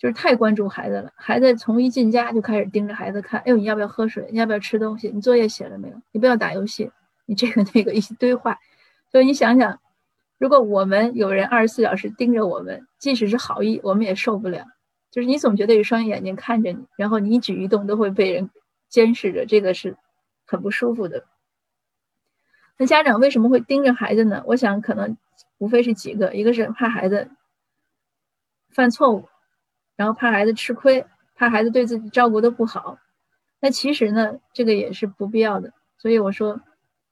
[0.00, 3.38] 就是太关注孩子了，孩子从一进家就开始盯着孩子看。
[3.40, 4.26] 哎呦，你要不要喝水？
[4.32, 5.10] 你要不要吃东西？
[5.10, 6.00] 你作业写了没有？
[6.10, 6.90] 你不要打游戏。
[7.26, 8.58] 你这个那个一堆话。
[9.12, 9.78] 所以你想想，
[10.38, 14.64] 如果我们有人二十四小时盯着我们，即使是好意，我们也受不了。
[15.10, 18.48] 就是你总觉得有双眼睛看着你，然后你一举一动都会被人
[18.88, 19.98] 监视着，这个是
[20.46, 21.24] 很不舒服的。
[22.78, 24.42] 那家长为什么会盯着孩子呢？
[24.46, 25.18] 我想可能
[25.58, 27.30] 无非是几个，一个是怕孩子
[28.70, 29.28] 犯错误。
[30.00, 32.96] 然后怕孩子吃亏，怕孩子对自己照顾的不好，
[33.60, 35.74] 那其实呢，这个也是不必要的。
[35.98, 36.58] 所以我说，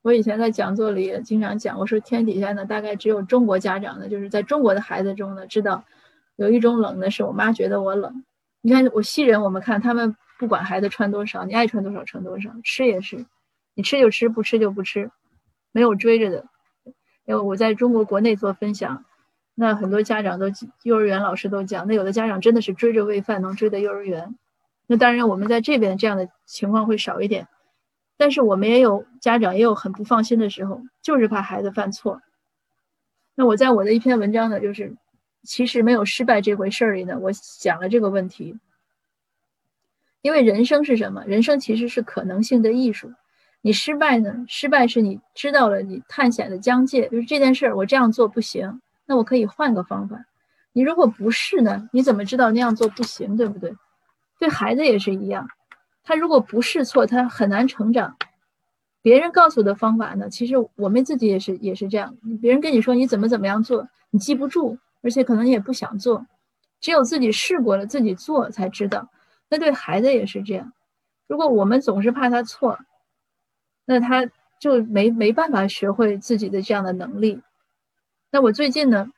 [0.01, 5.85] 我以前在讲座里也经常讲，我说天底下呢，大概只有中国家长呢，就是在中国的孩子中呢，知道
[6.37, 8.25] 有一种冷呢，是我妈觉得我冷。
[8.63, 13.27] 你看我西人，我们看他们不管孩子穿多少，你爱穿多少穿多少，吃也是，
[13.75, 15.11] 你吃就吃，不吃就不吃，
[15.73, 16.47] 没有追着的。
[17.27, 19.05] 因为我在中国国内做分享。
[19.61, 20.47] 那很多家长都，
[20.85, 24.37] 幼儿园老师都讲，那有的家长真的是追着喂饭能追到幼儿园。
[24.87, 27.49] 那当然，我们在这边这样的情况会少一点，
[28.17, 32.23] 但是我们也有家长也有很不放心的时候，就是怕孩子犯错。
[33.35, 34.97] 那我在我的一篇文章呢，就是
[35.43, 38.57] 其实没有失败这回事儿里呢，我讲了这个问题。
[40.23, 41.25] 因为人生是什么？
[41.27, 43.13] 人生其实是可能性的艺术。
[43.61, 44.45] 你失败呢？
[44.47, 48.81] 失败是你知道了你探险的疆界，就是这件事儿我这样做不行。
[49.09, 50.27] 那我可以换个方法。
[50.73, 51.89] 你如果不是呢？
[51.93, 53.37] 你怎么知道那样做不行？
[53.37, 53.75] 对不对？
[54.39, 55.49] 对孩子也是一样。
[56.05, 58.17] 他如果不试错，他很难成长。
[59.01, 62.17] 别人告诉的方法呢，其实我们自己也是也是这样。
[62.43, 66.27] 别人跟你说你怎么怎么样做，你记不住，而且可能你也不想做。
[66.81, 69.09] 只有自己试过了，自己做才知道。
[69.49, 70.73] 那对孩子也是这样。
[71.27, 72.79] 如果我们总是怕他错，
[73.85, 77.41] 那他就没没办法学会自己的这样的能力。
[78.31, 79.11] 那我最近呢，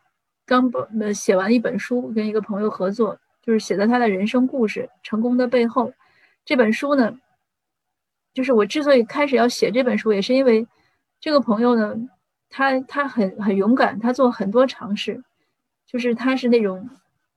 [0.46, 0.70] 刚
[1.00, 5.92] 呃写完一本书，跟一个朋友合作，就是写的他的人生故事，成功的背后。
[6.44, 7.18] 这本书呢，
[8.32, 10.66] 就是我之所以开始要写这本书，也是因为
[11.20, 11.96] 这个朋友呢，
[12.48, 15.22] 他他很很勇敢，他做很多尝试，
[15.86, 16.88] 就是他是那种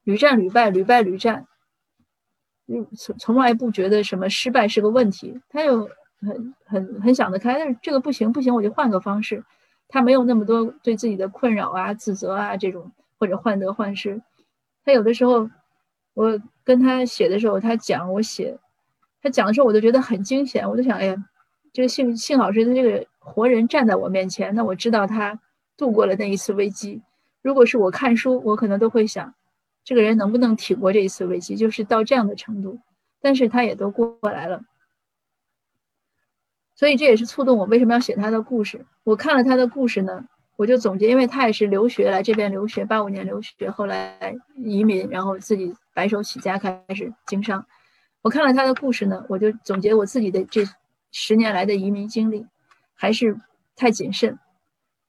[0.04, 1.48] 屡战屡败，屡败屡战，
[2.68, 5.90] 嗯，从从来不觉得什么失败是个问题，他又
[6.22, 9.44] 很很很想得开，但是这个不行不行，我就换个方式，
[9.88, 14.22] 他没有那么多对自己的困扰啊、自责啊这种，或者患得患失，
[14.84, 15.50] 他有的时候，
[16.14, 18.58] 我跟他写的时候，他讲我写。
[19.22, 20.70] 他讲的时候，我都觉得很惊险。
[20.70, 21.16] 我就想，哎呀，
[21.72, 25.40] 这个幸幸好是他这个活人站在我面前，那我知道他
[25.78, 27.02] 度过了那一次危机。
[27.42, 29.34] 如果是我看书，我可能都会想，
[29.86, 32.80] 这个人能不能挺过这一次危机，就是到这样的程度。
[33.22, 34.62] 但是他也都过来了，
[36.76, 38.86] 所以这也是触动我为什么要写他的故事。
[39.04, 47.66] 我看了他的故事呢，我就总结，因为他也是留学来这边留学，八五年留学，后来移民，然后自己白手起家开始经商。
[48.22, 50.64] 我看了他的故事呢，我就总结我自己的这
[51.12, 52.46] 十年来的移民经历，
[52.96, 53.38] 还是
[53.76, 54.40] 太谨慎，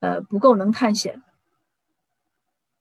[0.00, 1.22] 呃，不够能探险。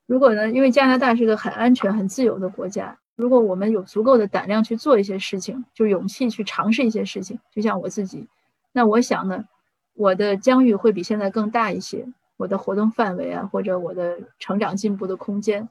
[0.06, 8.28] 如果呢，因为加拿大是个很安全、很自由的国家，如果我们有足够的胆量去做一些事情，就勇气去尝试一些事情，就像我自己，
[8.76, 9.44] 那我想呢，
[9.94, 15.68] 我的疆域会比现在更大一些，我的活动范围啊，或者我的成长进步的空间。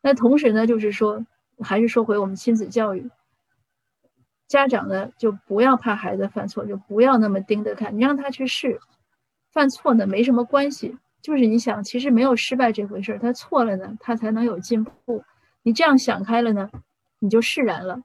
[0.00, 1.26] 那同时呢，就是说，
[1.58, 3.10] 还是说回我们亲子教育。
[4.46, 8.80] 家长呢，就不要怕孩子犯错，就不要那么盯着看，你让他去试，
[9.50, 15.24] 犯错呢没什么关系，就是你想，其实没有失败这回事儿，他错了呢，他才能有进步。
[15.62, 16.70] 你这样想开了呢，
[17.18, 18.02] 你就释然了，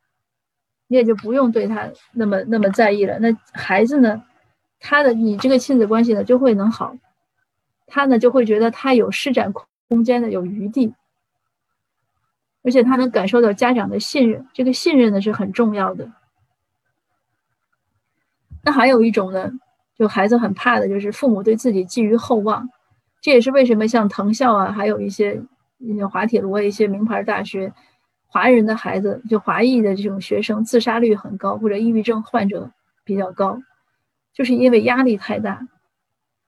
[0.88, 3.18] 你也就不用对他那么那么在意了。
[3.20, 4.24] 那孩子呢，
[4.80, 6.96] 他的你这个亲子关系呢就会能好，
[7.88, 9.54] 他呢就会觉得他有施展
[9.88, 10.94] 空间的，有余地，
[12.64, 16.12] 而且他能感受到家长的信任，这个信任呢是很重要的。
[18.64, 19.52] 那还有一种呢，
[19.98, 22.70] 就孩子很怕的，就是父母对自己寄予厚望。
[23.22, 25.42] 这也是为什么像藤校啊，还有一些
[26.12, 27.74] 滑铁卢一些名牌大学，
[28.28, 32.72] 华人的孩子就华裔的这种学生自杀率很高，或者抑郁症患者
[33.04, 33.62] 比较高，
[34.34, 35.68] 就是因为压力太大，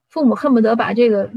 [0.10, 1.32] 父母恨不得把这个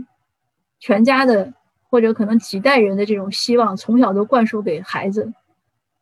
[0.78, 1.52] 全家的
[1.88, 5.32] 或者可能几代人的这种希望从小都灌输给孩子。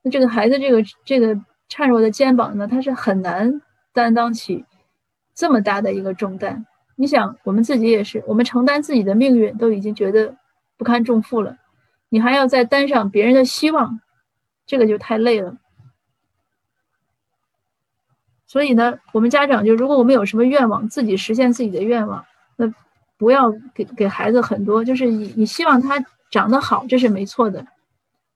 [0.02, 1.34] 那这个孩子这个这个
[1.68, 3.60] 孱弱的肩膀呢，他是很难。
[3.94, 4.64] 担当起
[5.34, 10.36] 这么大的一个重担，你想，我们自己也是，我们承担自己的命运都已经觉得
[10.76, 11.56] 不堪重负了，
[12.08, 13.98] 你还要再担上别人的希望，
[14.68, 15.56] 这个就太累了。
[18.46, 22.24] 所以呢，我们家长就，如果我们有什么愿望，自己实现自己的愿望，
[22.56, 22.72] 那
[23.16, 27.66] 不要给给孩子很多，就是你你希望他长得好，这是没错的，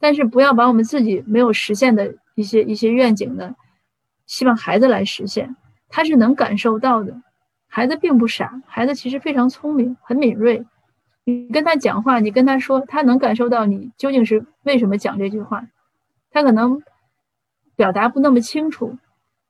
[0.00, 3.54] 但是不要把我们自己没有实现的一些一些愿景呢。
[4.26, 5.56] 希望孩子来实现，
[5.88, 7.22] 他是能感受到的。
[7.68, 10.66] 孩子并不傻，孩子其实非常聪明，很敏锐。
[11.24, 15.66] 你跟他讲话，你跟他说，他能感受到你究竟是为什么讲这句话。
[16.32, 16.82] 他可能
[17.76, 18.98] 表达不那么清楚，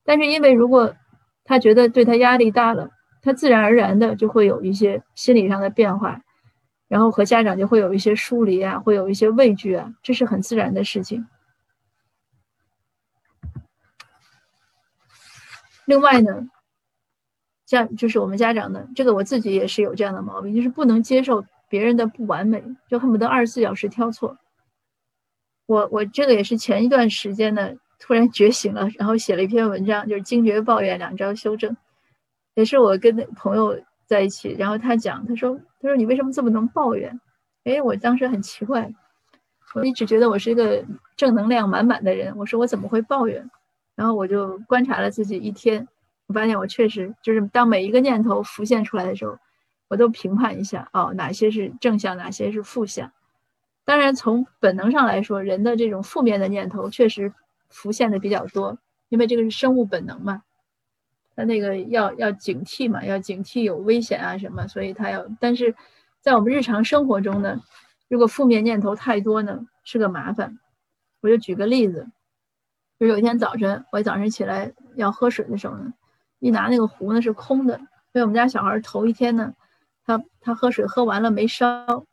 [0.05, 0.95] 但是因为如果
[1.45, 2.91] 他觉得对他压力大了，
[3.23, 6.21] 他自然而然的就会有一些心理上的变化，
[6.89, 11.27] 然后和家长就会有一些疏离啊，会有一些畏惧啊，这是很自然的事情。
[15.85, 16.49] 另外呢，
[17.67, 24.37] 像就是我们家长呢，这个我自己也是有这样的毛病，就是不能接受别人的不完美，就恨不得二十四小时挑错。
[25.67, 31.77] 我我这个也是前一段时间呢，突然觉醒了，然后写了一篇文章，就是惊觉抱怨两招修正。
[32.55, 37.19] 也是我跟朋友在一起，然后他讲，他说他说你为什么这么能抱怨？
[37.65, 38.93] 哎，我当时很奇怪，
[39.75, 40.85] 我一直觉得我是一个
[41.17, 43.49] 正能量满满的人，我说我怎么会抱怨？
[43.95, 45.87] 然后我就观察了自己一天，
[46.27, 49.39] 我发现我确实就是当每一个念头浮现出来的时候，
[49.89, 53.11] 我都评判一下，哦，哪些是正向，哪些是负向。
[53.85, 57.33] 当然，从本能上来说，人的这种负面的念头确实
[57.69, 58.79] 浮现的比较多，
[59.09, 60.43] 因为这个是生物本能嘛，
[61.35, 65.27] 他那个要要警惕嘛，要警惕有危险啊什么，所以他要。
[65.41, 65.75] 但是
[66.21, 67.61] 在我们日常生活中呢，
[68.09, 70.59] 如果负面念头太多呢，是个麻烦。
[71.21, 72.09] 我就举个例子。
[72.99, 75.93] 就有一天早晨，我早晨起来要喝水的时候呢，
[76.39, 79.55] 一拿那个壶呢是空的，因为我们家小孩头一天呢，
[80.05, 82.07] 他他喝水喝完了没烧，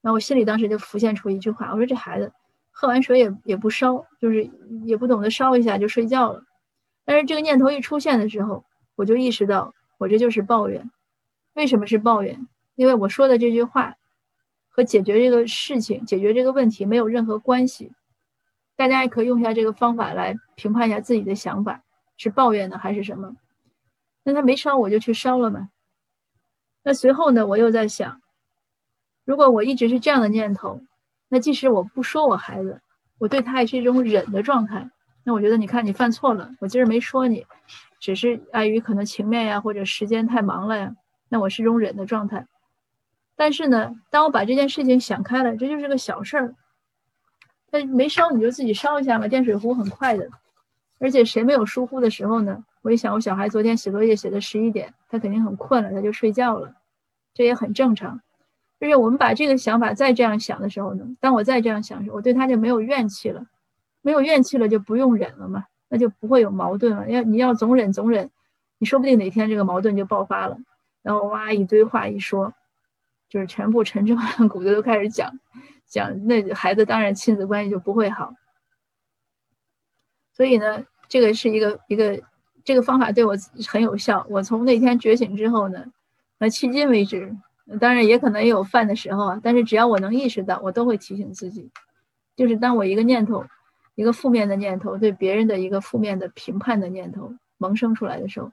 [0.00, 2.32] 然后我心里当时就浮现出一句话，我说这孩子
[2.70, 4.48] 喝完水也也不烧，就是
[4.84, 6.42] 也不懂得烧一下就睡觉了。
[7.04, 10.90] 但是这个念头一出现的时候，我就意识到我这就是抱怨。
[11.54, 12.46] 为什么是抱怨？
[12.76, 13.96] 因为我说的这句话
[14.68, 17.92] 和解决这个事情、解决这个问题没有任何关系。
[18.76, 21.82] 大家也可以用一下这个方法来评判一下自己的想法，
[22.16, 23.34] 是抱怨呢还是什么？
[24.22, 25.70] 那他没烧，我就去烧了嘛。
[26.84, 28.20] 那随后呢，我又在想，
[29.28, 30.80] 如果我一直是这样的念头，
[31.28, 32.80] 那即使我不说我孩子，
[33.18, 34.88] 我对他也是一种忍的状态。
[35.22, 37.44] 那我觉得，你看你犯错了，我今儿没说你，
[38.00, 40.96] 只是碍于可能情面呀，或者时间太忙了呀，
[41.28, 42.46] 那我是一种忍的状态。
[43.36, 46.54] 但是呢，当我把这件事情想开了，这就是个小事儿。
[47.70, 50.26] 那没烧你就自己烧一下嘛，电水壶很快的，
[50.98, 52.64] 而且谁没有疏忽的时候呢？
[52.80, 56.72] 我一想，我小孩昨天写作业写到十一点，他肯定很困了，他就睡觉了，
[57.34, 58.18] 这也很正常。
[58.80, 63.46] 就是我们把这个想法再这样想的时候呢，当我再这样想时，我对他就没有怨气了，
[64.02, 67.10] 没有怨气了就不用忍了嘛，那就不会有矛盾了。
[67.10, 68.30] 要你要总忍总忍，
[68.78, 70.58] 你说不定哪天这个矛盾就爆发了，
[71.02, 72.54] 然后哇一堆话一说，
[73.28, 75.38] 就是全部陈芝麻烂谷子都开始讲。
[75.86, 78.34] 讲那孩子当然亲子关系就不会好，
[80.34, 82.20] 所以呢，这个是一个一个
[82.62, 83.34] 这个方法对我
[83.66, 84.26] 很有效。
[84.28, 85.86] 我从那天觉醒之后呢，
[86.38, 87.34] 那迄今为止，
[87.80, 91.70] 当然也可能也有犯的时候啊，但是只要我能意识到，我都会提醒自己，
[92.36, 93.44] 就是当我一个念头，
[93.94, 98.50] 一个负面的念头，对别人的一个负面的评判的念头萌生出来的时候，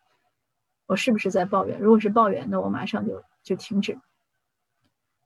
[0.88, 1.80] 我是不是在抱怨？
[1.80, 3.98] 如果是抱怨，那我马上就就停止。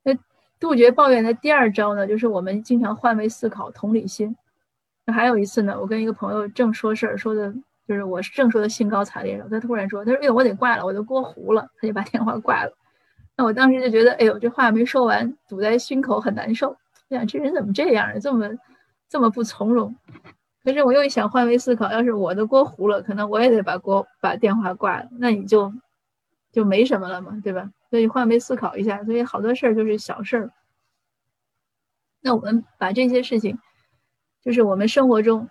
[0.04, 0.18] 那。
[0.62, 4.36] 杜绝抱怨的第二招呢，就是我们经常换位思考、同理心。
[5.06, 7.50] 那还有一次呢，我跟一个朋友正说事儿，说的
[7.88, 12.78] 就是我正说的兴高采烈了，他突然说：“他说，哎呦，我得挂了，我都锅糊了。”他就把电话挂了。
[13.40, 16.76] 那我当时就觉得，哎呦，这话没说完，堵在心口很难受。
[17.08, 18.20] 哎呀，这人怎么这样啊？
[18.20, 18.50] 这么
[19.08, 19.96] 这么不从容。
[20.62, 25.08] 可是我又一想换位思考，要是我的锅糊了，可能我也得把锅把电话挂了。
[25.20, 25.74] 那你就
[26.52, 27.72] 就没什么了嘛，对吧？
[27.90, 30.52] 所以换位思考一下，所以好多事儿就是小事儿。
[32.20, 33.58] 那我们把这些事情，
[34.44, 35.48] 就是我们生活中，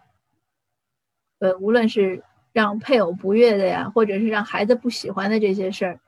[1.39, 2.23] 呃，无论是
[2.53, 6.01] 让配偶不悦的呀，或者是让孩子不喜欢的这些事儿，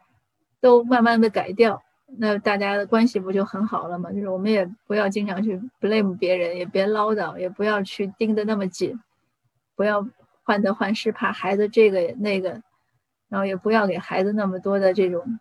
[0.61, 1.83] 都慢慢的改掉，
[2.19, 4.13] 那大家的关系不就很好了吗？
[4.13, 9.01] 就是我们也不要经常去 blame 别人，也别唠叨，也不要去盯得那么紧，
[9.75, 10.07] 不要
[10.43, 12.63] 患得患失，怕孩子这个那个，
[13.29, 15.39] 然后也不要给孩子那么多的这种。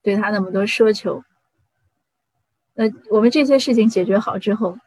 [0.00, 1.22] 对他那么多奢求，
[2.72, 4.78] 那我们这些事情解决好之后，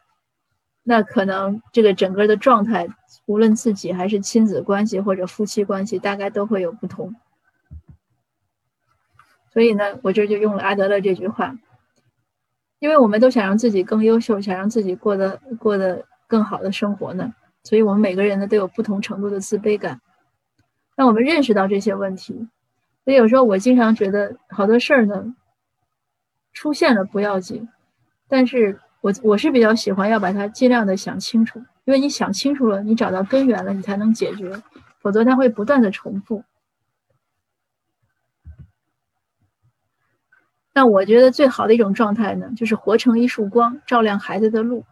[0.82, 2.88] 那可能这个整个的状态，
[3.26, 7.14] 无论自己还是亲子关系或者夫妻关系，大概都会有不同。
[9.52, 11.56] 所以呢，我这就用了阿德勒这句话，
[12.78, 20.00] 因为我们都想让自己更优秀，想让自己过得过得更好的生活呢，所以我们每个人呢都有不同程度的自卑感。
[20.96, 22.48] 那我们认识到这些问题。
[23.04, 25.34] 所以有时候我经常觉得好多事儿呢，
[26.52, 27.68] 出现了不要紧，
[28.28, 34.52] 但是我我是比较喜欢要把它尽量的想清楚，因为你想清楚了，你找到根源了，你才能解决，
[35.00, 36.44] 否则它会不断的重复。
[40.74, 44.84] 那我觉得最好的一种状态呢，就是活成一束光，照亮孩子的路，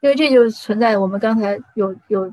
[0.00, 2.32] 因为这就存在我们刚才有有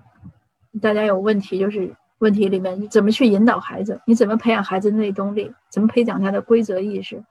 [0.82, 1.96] 大家有问题就是。
[2.20, 4.00] 问题里面，你怎么去引导孩子？
[4.08, 5.54] 你怎么培养孩子内动力？
[5.70, 7.22] 怎么培养他的规则意识？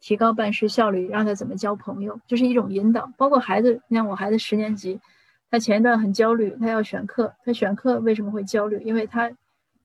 [0.00, 1.08] 提高办事效率？
[1.08, 2.20] 让他怎么交朋友？
[2.26, 3.08] 就是一种引导。
[3.16, 5.00] 包括孩子，你看我孩子十年级，
[5.48, 7.32] 他前一段很焦虑，他要选课。
[7.44, 8.82] 他选课为什么会焦虑？
[8.84, 9.30] 因为他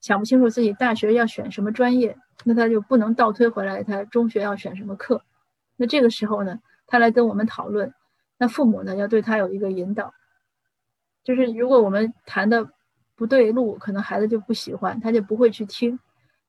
[0.01, 5.23] 想不清楚自己大学要选什么专业，那他就不能倒推回来，他中学要选什么课。
[5.75, 7.93] 那这个时候呢，他来跟我们讨论，
[8.37, 10.13] 那父母呢要对他有一个引导，
[11.23, 12.69] 就是如果我们谈的。
[13.17, 15.99] 不对路，可能孩子就不喜欢，他就不会去听。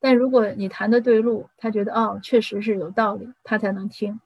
[0.00, 4.20] 但如果你谈的对路，他觉得哦，确实是有道理，他才能听。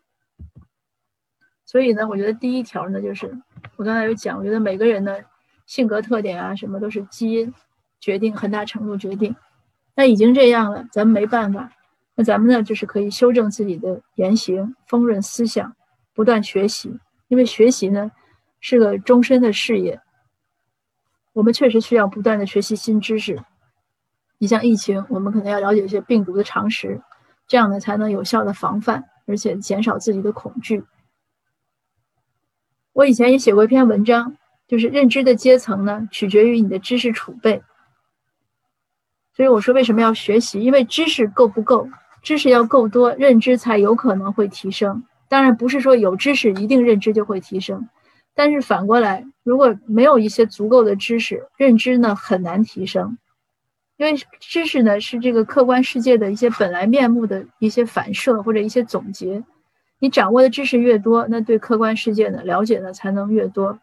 [1.64, 3.32] 所以呢，我觉得第一条呢，就是
[3.76, 5.24] 我刚才有讲，我觉得每个人的
[5.66, 7.54] 性格特点啊，什么都是基因
[8.00, 9.36] 决定，很大程度决定。
[9.94, 11.70] 那已经这样了，咱们没办法。
[12.14, 15.74] 那咱们呢，就是可以修正自己的言行，丰润思想，
[16.14, 16.98] 不断学习。
[17.28, 18.10] 因为学习呢，
[18.60, 20.00] 是个终身的事业。
[21.32, 23.42] 我们确实需要不断的学习新知识。
[24.36, 27.00] 你像疫情，我们可能要了解一些病毒的常识，
[27.46, 30.84] 这样呢才能有效的防范，而且减少自己的恐惧。
[32.92, 34.36] 我以前也写过一篇文章，
[34.68, 37.62] 就是认知的阶层呢，取决于你的知识储备。
[39.34, 40.60] 所以我说为什么要学习？
[40.60, 41.88] 因为知识够不够，
[42.22, 45.02] 知识要够多，认知才有可能会提升。
[45.28, 47.88] 当然不是说有知识一定认知就会提升，
[48.34, 53.16] 但是反过来，如果没有一些足够的知识，认知呢很难提升。
[53.96, 59.42] 因为知识呢是这个客观世界的一些本来面目的一些反射或者一些总结。
[60.00, 63.78] 你掌握的知识越多，那对客观世界呢了解的才能越多。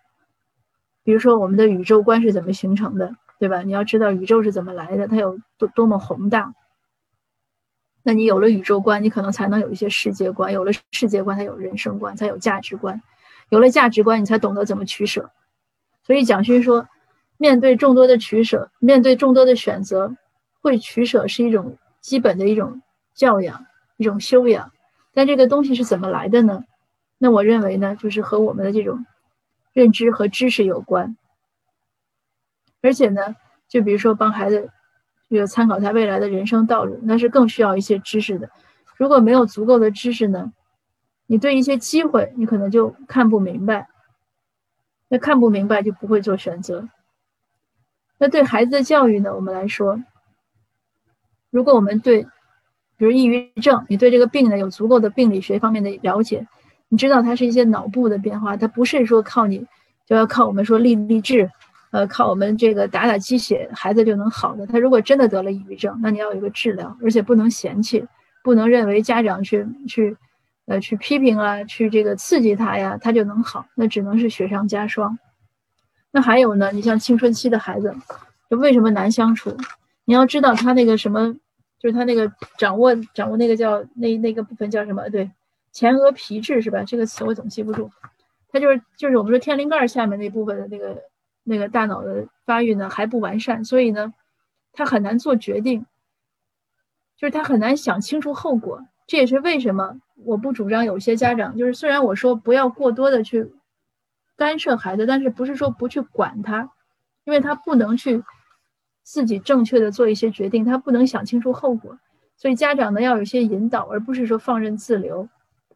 [1.03, 3.61] 比如说我们的宇宙观是怎么形成的，对吧？
[3.63, 6.53] 你要知道宇宙是怎么来的，它有多多么宏大。
[8.03, 12.97] 那你有了宇宙观，你可能才能有一些世界观；有了世界观，才有人生观，才有价值观；
[13.49, 15.31] 有了价值观，你才懂得怎么取舍。
[16.03, 16.87] 所以蒋勋说，
[17.37, 20.15] 面对众多的取舍，面对众多的选择，
[20.61, 22.81] 会取舍是一种基本的一种
[23.13, 23.65] 教养，
[23.97, 24.71] 一种修养。
[25.13, 26.63] 但这个东西是怎么来的呢？
[27.17, 29.05] 那我认为呢，就是和我们的这种
[29.73, 31.17] 认知和知识有关。
[32.81, 33.35] 而且呢，
[33.67, 34.69] 就比如说帮孩子。
[35.31, 38.49] 这个参考他未来的人生道路，那是更需要一些知识的。
[38.97, 40.51] 如果没有足够的知识呢，
[41.27, 43.89] 你对一些机会你可能就看不明白。
[45.07, 46.89] 那看不明白就不会做选择。
[48.17, 50.03] 那对孩子的教育呢，我们来说，
[51.51, 52.23] 如果我们对，
[52.97, 56.47] 比如抑郁症，你对这个病呢有足够的病理学方面的了解，
[56.87, 59.67] 你知道它是一些脑部的变化，它不是说靠你
[60.07, 61.51] 就要靠我们说立立志。
[61.91, 64.67] 呃，靠我们这个打打鸡血，孩子就能好的。
[64.67, 68.05] 他如果真的得了抑郁症，那你要有个治疗，而且不能嫌弃，
[68.43, 70.15] 不能认为家长去去，
[70.67, 75.17] 呃，去批评啊，去这个刺激他呀，他就能好，那只能是雪上加霜。
[76.11, 77.95] 那还有呢，你像青春期的孩子，
[78.51, 79.57] 就为什么难相处？
[80.05, 81.33] 你要知道他那个什么，
[81.79, 85.09] 就是他那个掌握掌握那个叫那那个部分叫什么？
[85.09, 85.31] 对，
[85.71, 86.83] 前额皮质是吧？
[86.83, 87.89] 这个词我总记不住。
[88.51, 90.95] 他就是就是我们说天灵盖下面那部分的那个。
[91.49, 94.13] 那个大脑的发育呢还不完善，所以呢，
[94.71, 95.87] 他很难做决定，
[97.17, 98.85] 就是他很难想清楚后果。
[99.07, 103.51] 这也是为什么我不主张有些家长，就是虽然我说不要过多的去
[104.37, 106.69] 干涉孩子，但是不是说不去管他，
[107.23, 108.23] 因为他不能去
[109.01, 111.97] 自己正确的做一些决定，他不能想清楚后果，
[112.37, 115.27] 所以家长呢要有些引导，而不是说放任自流，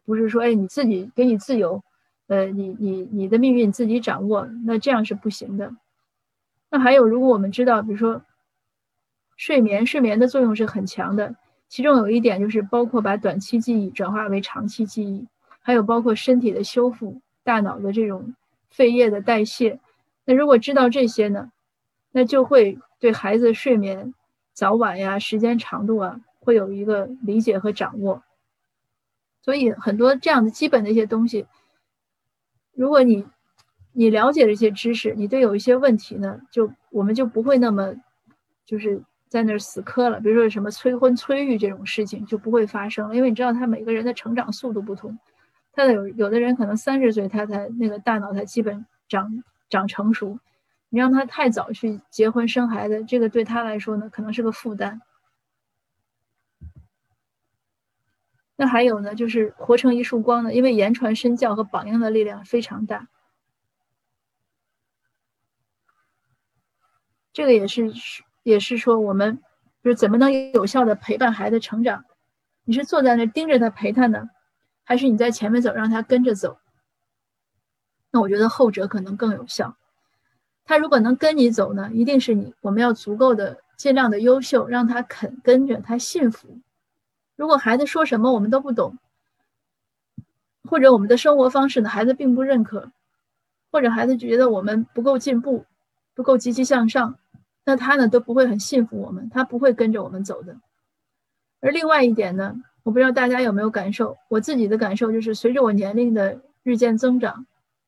[0.04, 1.82] 不是说哎你自己给你自由。
[2.26, 5.74] 呃，你你你的命运自己掌握，那这样是不行的。
[6.70, 8.22] 那还有，如果我们知道，比如说
[9.36, 11.36] 睡眠，睡眠的作用是很强的。
[11.68, 15.26] 其中有一点就是，包括把短期记忆转化为长期记忆，
[15.60, 18.34] 还有包括身体的修复、大脑的这种
[18.70, 19.78] 肺液的代谢。
[20.24, 21.52] 那如果知道这些呢，
[22.12, 24.14] 那就会对孩子睡眠
[24.52, 28.22] 早晚呀、时间长度啊，会有一个理解和掌握。
[29.42, 31.46] 所以很多这样的基本的一些东西。
[32.74, 33.24] 如果你
[33.92, 37.94] 你了解这些知识，你对有一些问题呢，就我们就不会那么
[38.66, 40.20] 就是在那儿死磕了。
[40.20, 45.18] 比如说什么催婚催育这种事情就不会发生，因为你知道他每个人的成长速度不同，
[45.72, 50.38] 他的有有的人可能三十岁他才那个大脑才基本长长成熟，
[50.88, 55.00] 你让他太早去结婚生孩子，这个对他来说呢可能是个负担。
[58.56, 63.08] 那还有呢，就是活成一束光呢，因为言传身教和榜样的力量非常大。
[67.32, 67.92] 这个也是，
[68.44, 69.40] 也是说我们
[69.82, 72.04] 就是怎么能有效的陪伴孩子成长？
[72.64, 74.30] 你是坐在那盯着他陪他呢，
[74.84, 76.58] 还是你在前面走，让他跟着走？
[78.12, 79.76] 那我觉得后者可能更有效。
[80.64, 86.60] 他如果能跟你走呢，一定是你我们要足够的尽量的优秀，让他肯跟着，他信服。
[87.36, 88.96] 如果孩子说什么我们都不懂，
[90.68, 92.90] 或者我们的生活方式呢，孩子并不认可，
[93.72, 95.64] 或者孩子觉得我们不够进步，
[96.14, 97.18] 不够积极向上，
[97.64, 100.56] 那他呢都不会很信服我们，他不会跟着我们走的。
[101.60, 107.46] 而另外一点呢，我不知道大家有没有感受，我自己的感受就是，随着我年龄的日渐增长，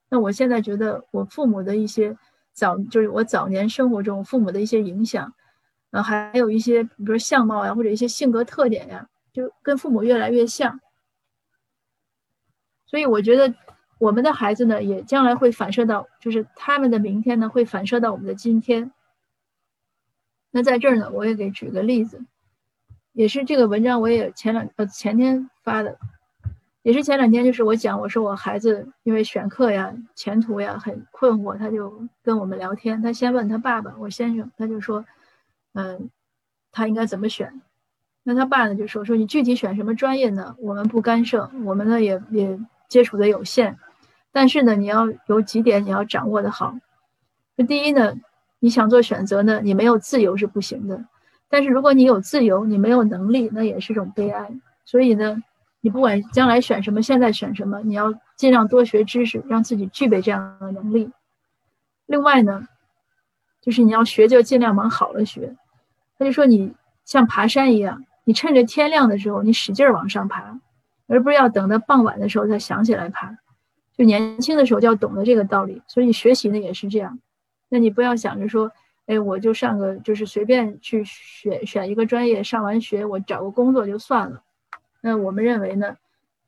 [0.09, 2.17] 那我现在觉得我父母的一些
[2.53, 5.33] 早，就是我早年生活中父母的一些影响，
[5.93, 9.09] 啊，还有一些比如说相貌呀，或者一些性格特点呀。
[9.37, 10.81] 就跟父母越来越像，
[12.87, 13.55] 所以我觉得
[13.99, 18.93] 我们的孩子呢，也将来会反射到，就是他们的明天呢，会反射到我们的今天。
[20.51, 22.25] 那在这儿呢，我也给举个例子，
[23.13, 25.99] 也是这个文章，我也前两呃前天发的，
[26.81, 35.05] 也是前两天，就是我讲，我说我孩子因为选课呀、前途呀很困惑，他就跟我们聊天，他先问他爸爸，我先生，他就说，
[35.75, 36.09] 嗯，
[36.73, 37.61] 他应该怎么选？
[38.29, 40.57] 那他爸呢就说说你具体选什么专业呢？
[40.59, 42.59] 我们不干涉，我们呢也也
[42.89, 43.79] 接触的有限，
[44.33, 46.75] 但是呢你要有几点你要掌握的好。
[47.55, 48.15] 那第一呢，
[48.59, 51.05] 你想做选择呢，你没有自由是不行的。
[51.49, 54.51] 但是如果你有自由，你没有能力，那也是种悲哀。
[54.85, 55.41] 所以呢，
[55.81, 61.13] 你不管将来选什么，现在选什么，你要尽量多学知识，让自己具备这样的能力。
[62.07, 62.67] 另外呢，
[63.61, 65.55] 就是你要学就尽量往好了学。
[66.19, 66.75] 他就说你
[67.05, 70.59] 像爬山一样，你趁着天亮的时候，你使劲往上爬，
[71.07, 73.39] 而不是要等到傍晚的时候才想起来爬。
[73.97, 75.81] 就年轻的时候就要懂得这个道理。
[75.87, 77.21] 所以学习呢也是这样。
[77.69, 78.73] 那你不要想着说，
[79.07, 84.43] 哎，我就上个就是随便去选选一个专业，上完学我找个工作就算了。
[85.01, 85.97] 那我们认为呢，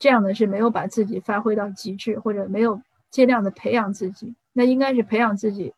[0.00, 4.34] 这样的是没有把自己发挥到极致，或者没有尽量的培养自己。
[4.52, 5.72] 那应该是培养自己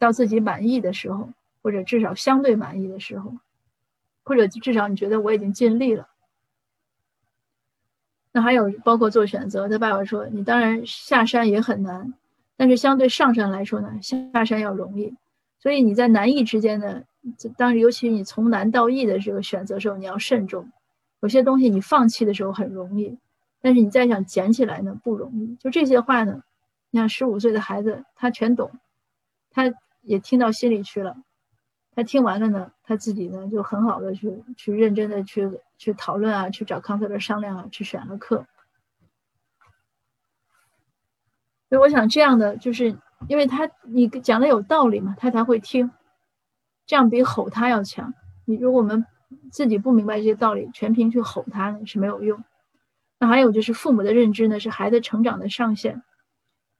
[0.00, 1.30] 到自己满意的时候，
[1.62, 3.32] 或者至少相对满意的时候，
[4.28, 6.06] 或者至少你觉得我已经尽力了。
[8.30, 12.12] 那还有包括做选择，他爸爸说，你当然下山也很难，
[12.58, 15.14] 但是相对上山来说呢，下山要容易。
[15.58, 17.02] 所以你在难易之间呢，
[17.56, 20.70] 当然尤其你从难到易的这个选择时候，你要慎重。
[21.20, 23.16] 有些东西你放弃的时候很容易，
[23.62, 25.56] 但是你再想捡起来呢不容易。
[25.56, 26.42] 就这些话呢，
[26.90, 28.70] 你看十五岁的孩子他全懂，
[29.50, 29.72] 他
[30.02, 31.16] 也听到心里去了。
[31.98, 38.46] 他听完了呢，他自己呢就很好的去去认真的去去讨论啊，去找康特勒商量啊，去选了课。
[41.68, 42.96] 所以我想这样的就是
[43.26, 45.90] 因为他你讲的有道理嘛，他才会听。
[46.86, 48.14] 这样比吼他要强。
[48.44, 49.04] 你如果我们。
[49.52, 52.42] 自己不明白这些道理，全凭去吼他是没有用。
[53.18, 56.02] 那还有就是父母的认知呢，是孩子成长的上限。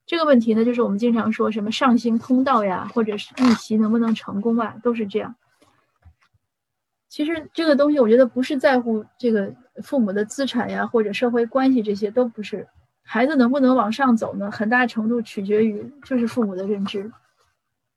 [0.09, 5.35] 这个问题呢，就是我们经常说什么上行通道呀，或者是逆袭能不能成功啊，都是这样。
[7.09, 9.53] 其实这个东西，我觉得不是在乎这个
[9.83, 12.67] 父母的资产呀，或者社会关系，这些都不是。
[13.03, 14.49] 孩子能不能往上走呢？
[14.49, 17.11] 很大程度取决于就是父母的认知，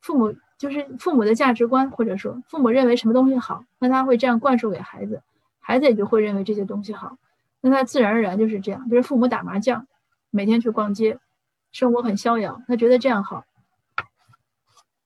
[0.02, 0.36] 父母。
[0.58, 5.20] 就是父母的价值观，或者说父母认为什么东西好，那他会这样灌输给孩子，
[5.58, 7.18] 孩子也就会认为这些东西好，
[7.60, 8.88] 那他自然而然就是这样。
[8.88, 9.88] 比如父母打麻将，
[10.30, 11.18] 每天去逛街，
[11.72, 13.44] 生活很逍遥，他觉得这样好，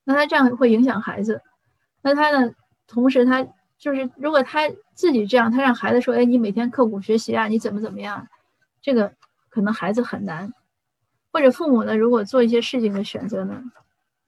[0.05, 1.41] 那他这样会影响孩子。
[2.03, 2.53] 那他呢，
[2.87, 3.47] 同时他
[3.79, 8.27] 就是如果他自己这样，他让孩子说，哎，你每天刻苦学习啊，你怎么怎么样，
[8.83, 9.15] 这个
[9.49, 10.53] 可能孩子很难。
[11.33, 13.63] 或者父母呢，如果做一些事情的选择呢？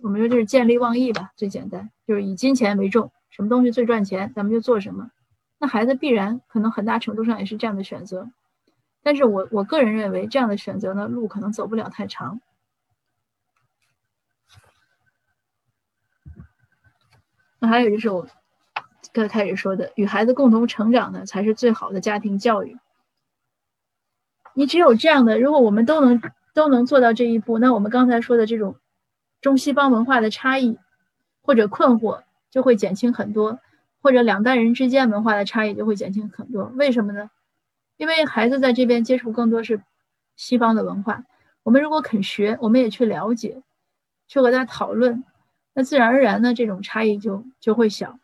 [0.01, 5.11] 我们说就是见利忘义吧，最简单就是以金钱为重，什么东西最赚钱，咱们就做什么。
[5.59, 8.31] 那孩子必然可能很大程度上也是这样的选择，
[9.03, 12.41] 但是我我个人认为这样的选择呢，路可能走不了太长。
[17.59, 18.27] 那还有就是我
[19.13, 22.77] 刚开始说的，与孩子共同成长呢，才是最好的家庭教育。
[24.55, 26.21] 你只有这样的，如果我们都能
[26.55, 28.77] 都能做到这一步，那我们刚才说的这种。
[29.41, 30.81] 中西方文化的差异
[31.43, 33.61] 或者困惑就会减轻很多，
[34.03, 36.65] 或者两代人之间文化的差异就会减轻很多。
[36.75, 37.31] 为什么呢？
[37.99, 39.83] 因为孩子在这边接触更多是
[40.37, 41.25] 西方的文化，
[41.63, 43.63] 我们如果肯学，我们也去了解，
[44.27, 45.25] 去和他讨论，
[45.75, 48.19] 那自然而然呢，这种差异就就会小。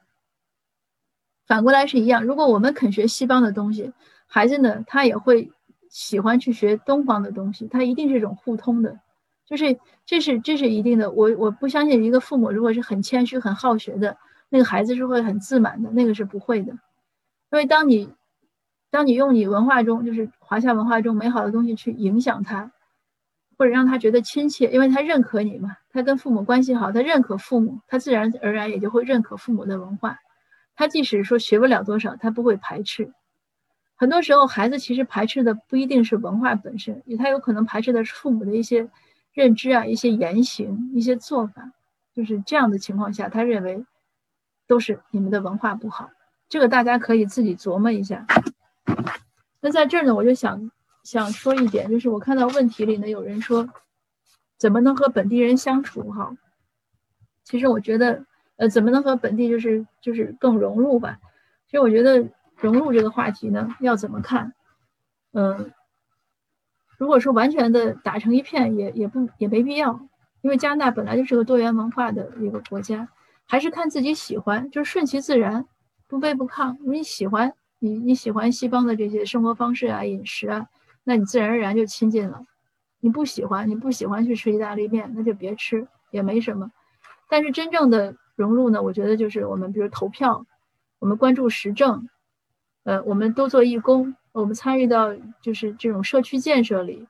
[1.47, 3.93] 反过来是一样，如果我们肯学西方的东西，
[4.27, 5.51] 孩子呢，他也会
[5.91, 9.01] 喜欢去学东方的东西，他一定是一种互通的。
[9.45, 14.17] 就是这是这是一定的，我我不相信一个父母如果是很谦虚很好学的
[14.49, 16.73] 那个孩子是会很自满的，那个是不会的。
[16.73, 18.09] 因为当你
[18.95, 22.71] 当你用你文化中就是华夏文化中美好的东西去影响他，
[23.59, 30.21] 或者让他觉得亲切，因为他认可你嘛，他跟父母关系好，他认可父母，他自然而然也就会认可父母的文化。
[30.77, 33.13] 他即使说学不了多少，他不会排斥。
[33.97, 38.89] 很多时候孩子其实排斥的不一定是文化本身，他有可能排斥的是父母的一些。
[39.33, 41.73] 认知啊，一些言行，一些做法，
[42.15, 43.85] 就是这样的情况下，他认为
[44.69, 46.11] 都是你们的文化不好。
[46.49, 48.25] 这个大家可以自己琢磨一下。
[49.61, 50.71] 那在这儿呢，我就想
[51.03, 53.69] 想说一点，就是我看到问题里呢，有人说
[54.59, 56.35] 怎么能和本地人相处好？
[57.45, 58.25] 其实我觉得，
[58.57, 61.19] 呃，怎么能和本地就是就是更融入吧？
[61.67, 64.53] 其实我觉得融入这个话题呢，要怎么看？
[65.33, 65.73] 嗯。
[66.97, 70.09] 如果说完全的打成一片，也也不也没必要，
[70.43, 73.09] 因为加拿大本来就是个多元文化的一个国家，
[73.47, 75.67] 还是看自己喜欢，就是顺其自然，
[76.07, 76.79] 不卑不亢。
[76.87, 77.53] 你喜欢
[77.85, 80.67] 你你喜欢西方的这些生活方式啊、饮食啊，
[81.05, 82.41] 那你自然而然就亲近了。
[83.01, 86.73] 你不喜欢，你不喜欢去吃意大利面，那就别吃，也没什么。
[87.29, 90.47] 但是真正的融入呢，我觉得就是我们比如投票，
[90.99, 92.09] 我们关注时政，
[92.85, 94.17] 呃，我们多做义工。
[94.33, 97.07] 我们参与到就是这种社区建设里，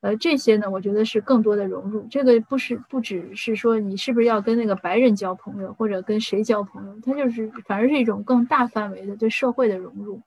[0.00, 2.06] 呃，这些呢，我觉得是更多的融入。
[2.10, 10.22] 这个不是不只是说你是不是要跟那个白人交朋友，或者跟谁交朋友，它就是反而是一种更大范围的对社会的融入。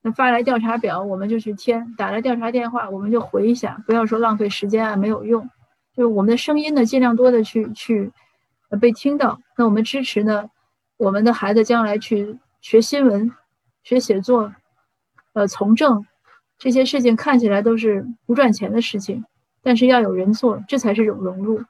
[0.00, 5.48] 那发来调查表，我们就去填；打来调查电话，我们就回一下，不要说浪费时间啊，没有用。
[5.94, 8.10] 就是我们的声音呢，尽量多的去去
[8.80, 9.38] 被听到。
[9.58, 10.48] 那我们支持呢，
[10.96, 13.30] 我们的孩子将来去学新闻、
[13.82, 14.54] 学写作、
[15.34, 16.06] 呃，从政。
[16.58, 19.24] 这些事情看起来都是不赚钱的事情，
[19.62, 21.62] 但是要有人做，这才是一种融入。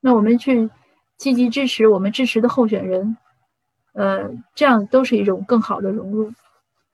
[0.00, 0.70] 那我们去
[1.16, 3.16] 积极支持我们支持的候选人，
[3.92, 6.32] 呃，这样都是一种更好的融入。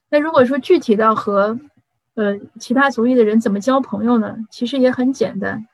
[0.09, 1.59] 那如果说具体到和
[2.15, 4.37] 呃其他族裔的人怎么交朋友呢？
[4.51, 5.67] 其实也很简单，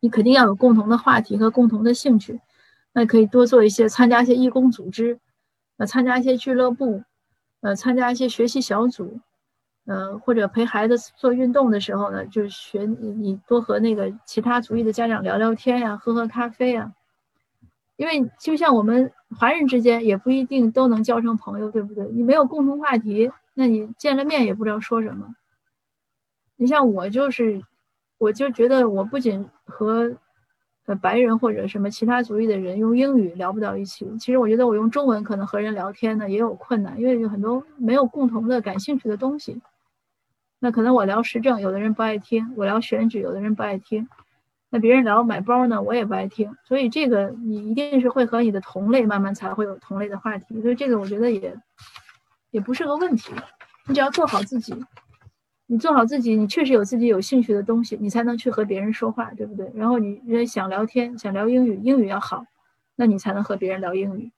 [0.00, 2.40] 你肯定要有共同的话题和共同的兴趣。
[2.92, 5.20] 那可以多做一些参加一些义工组织，
[5.76, 7.04] 呃，参加一些俱乐部，
[7.60, 9.20] 呃，参加一些学习小组。
[9.92, 16.92] 嗯，或者陪孩子做运动的时候呢，就是学你你多和那个其他族裔的家长聊聊天呀，喝喝咖啡呀。
[17.96, 22.06] 因为就像我们华人之间也不一定都能交成朋友，对不对？
[22.12, 25.34] 你没有共同话题，那你见了面也不知道说什么。
[26.54, 27.60] 你像我就是，
[28.18, 30.16] 我就觉得我不仅和
[31.02, 39.60] 白人或者什么其他族裔的人用英语聊不到一起，其实我觉得我用中文可能和人聊天呢也有困难，因为有很多没有共同的感兴趣的东西。
[40.62, 44.08] 那可能我聊时政，有的人不爱听；我聊选举，有的人不爱听。
[44.68, 46.54] 那别人聊买包呢，我也不爱听。
[46.64, 50.60] 所以这个你一定是会和你的同类慢慢才会有同类的话题。
[50.62, 51.56] 所以这个我觉得也
[52.50, 53.32] 也不是个问题。
[53.86, 54.74] 你只要做好自己，
[55.66, 59.72] 你做好自己，你确实有自己有兴趣的东西，你才能去和别人说话，对不对？
[59.74, 62.44] 然后你人想聊天，想聊英语，英语要好，
[62.96, 64.30] 那你才能和别人聊英语。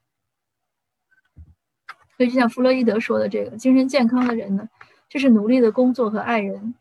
[2.15, 4.69] 所以就像弗洛伊德说的，这个精神健康的人呢。
[5.13, 6.73] 就是努力的工作和爱人，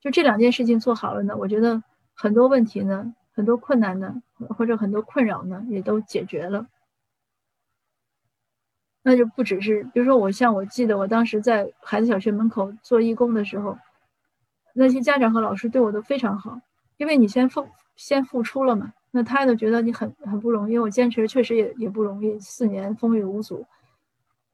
[0.00, 1.80] 就这两件事情做好了呢，我觉得
[2.12, 4.20] 很多问题呢，很多困难呢，
[4.58, 6.66] 或者很多困扰呢，也都解决了。
[9.04, 13.78] 那就不只是，比如说我像我记得我当时在孩子小学门口做义工的时候，
[14.74, 16.60] 那些家长和老师对我都非常好，
[16.96, 20.76] 因为你先付先付出了嘛，那他都觉得你很很不容易。
[20.78, 23.64] 我坚持确实也也不容易，四年风雨无阻，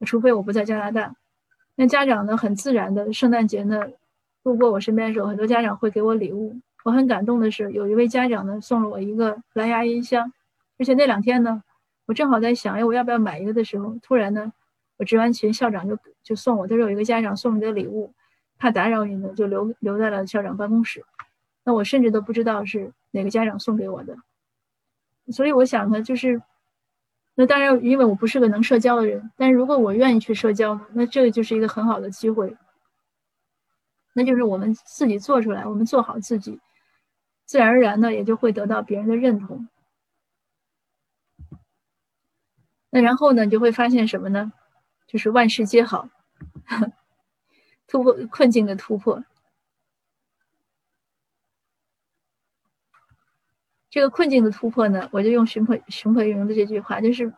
[0.05, 1.15] 除非我不在加拿大。
[1.75, 3.81] 那家长呢，很自然的，圣诞节呢，
[4.43, 6.55] 路过我身边的时候，很多家长会给我礼物。
[6.83, 10.31] 我很感动的是，有一位家长呢，送了我一个蓝牙音箱。
[10.77, 11.63] 而且那两天呢，
[12.05, 14.53] 我正好在想，哎，我要不要买一个的时候，突然呢，
[14.97, 18.13] 我值完勤，校长就就送我，他说有一个家长送你的礼物，
[18.59, 21.03] 怕打扰你呢，就留留在了校长办公室。
[21.63, 24.17] 那我甚至都不知道是哪个家长送给我的。
[25.31, 26.41] 所以我想呢，就是。
[27.35, 32.55] 那当然，因为我不是个能社交的人，但是如果我愿意去社交呢，那这个就是一个很好的机会。
[34.13, 36.59] 那就是我们自己做出来，我们做好自己，
[37.45, 39.67] 自然而然的也就会得到别人的认同。
[42.91, 44.53] 那然后呢，你就会发现什么呢？
[45.07, 46.09] 就是万事皆好，
[47.87, 49.23] 突破困境的突破。
[53.93, 57.31] 这个困境的突破呢，我就用熊培熊培云的这句话，就是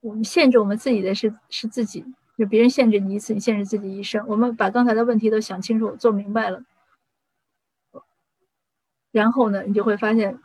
[0.00, 2.02] 我们限制我们自己的是是自己，
[2.38, 4.24] 就别人限制你一次，你限制自己一生。
[4.26, 6.62] 我们把刚才的问题都想清楚、做明白了，
[9.12, 10.38] 然后呢，你就会发现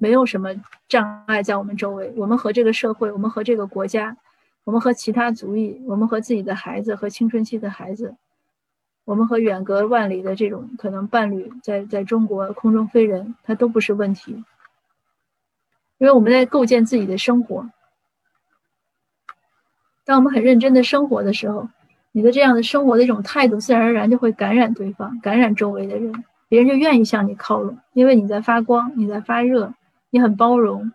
[0.00, 0.50] 没有什么
[0.88, 2.12] 障碍在我们周围。
[2.16, 4.16] 我们和这个社会，我们和这个国家，
[4.64, 8.16] 我们和其他族裔，我们和自己的孩子和青春期的孩子，
[9.04, 14.44] 我们和远隔万里的这种可能伴侣，在在中国空中飞人，它都不是问题。
[16.00, 17.68] 因为我们在构建自己的生活，
[20.06, 21.68] 当我们很认真的生活的时候，
[22.12, 29.74] 你的这样的生活的一种态度，自然而然就会感染对方，感染周围的人，别人就愿意向你靠拢，因为你在发光，你在发热，
[30.08, 30.90] 你很包容，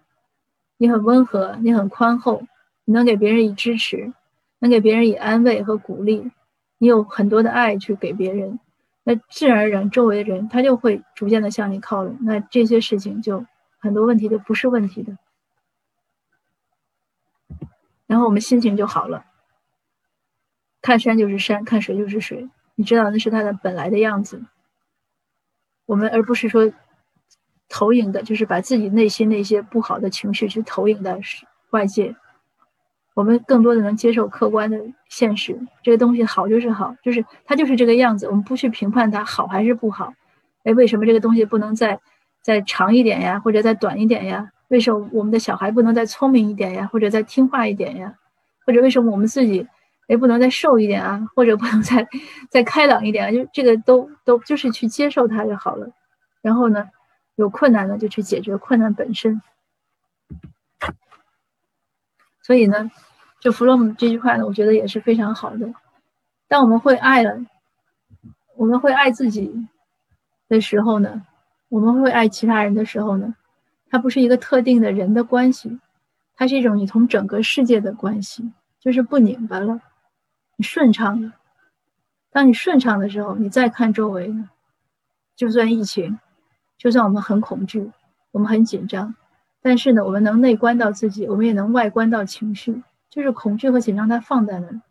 [0.78, 2.42] 你很温和，你很宽厚，
[2.86, 4.12] 你能给别人以支持，
[4.58, 6.32] 能给别人以安慰和鼓励，
[6.80, 8.60] 你有很多的爱去给别人，
[9.04, 13.46] 那自然而然周围的人他就会逐渐的向你靠拢，那这些事情就。
[13.86, 15.18] 很多问题都不是问题的，
[18.08, 19.26] 然后我们心情就好了。
[20.82, 24.44] 看山就是山，看水就是水，你知道那是它的本来的样子。
[25.86, 26.74] 我们而不是说
[27.70, 31.20] 投影的，就是把自己内心那些不好的情绪去投影到
[31.70, 32.16] 外界。
[33.14, 38.26] 我们更多的能接受客观的现实，这个东西好就是好，就是它就是这个样子。
[38.26, 40.14] 我们不去评判它好还是不好。
[40.64, 42.02] 哎，为什么这个东西不能在？
[42.46, 44.52] 再长一点呀，或者再短一点呀？
[44.68, 48.14] 为什么我们的小孩不能再聪明一点呀，或者再听话一点呀？
[48.68, 49.68] 或者为什么我们自己
[50.06, 52.08] 也不能再瘦一点啊，或者不能再
[52.52, 55.90] 再开朗一点啊，就这个都都就是去接受它就好了。
[56.44, 56.88] 然后呢，
[57.34, 59.42] 有困难呢就去解决困难本身。
[62.44, 62.92] 所以呢，
[63.42, 65.74] 就弗洛姆这句话呢，我觉得也是非常好的。
[66.48, 67.44] 当我们会爱了，
[68.56, 69.68] 我们会爱自己
[70.48, 71.24] 的时候呢，
[71.70, 73.36] 我们会爱其他人的时候呢，
[73.90, 75.80] 它不是一个特定的人的关系，
[76.36, 79.82] 它是一种你同整个世界的关系，就是不拧巴了。
[80.58, 81.34] 你顺畅了，
[82.32, 84.50] 当你顺畅的时候，你再看周围呢，
[85.36, 86.18] 就算疫情，
[86.78, 87.92] 就算我们很恐惧，
[88.32, 89.16] 我们很紧张，
[89.62, 94.82] 但是呢，我们能内观到自己，我们也能外观到情绪，就是恐惧和紧张它放在那儿，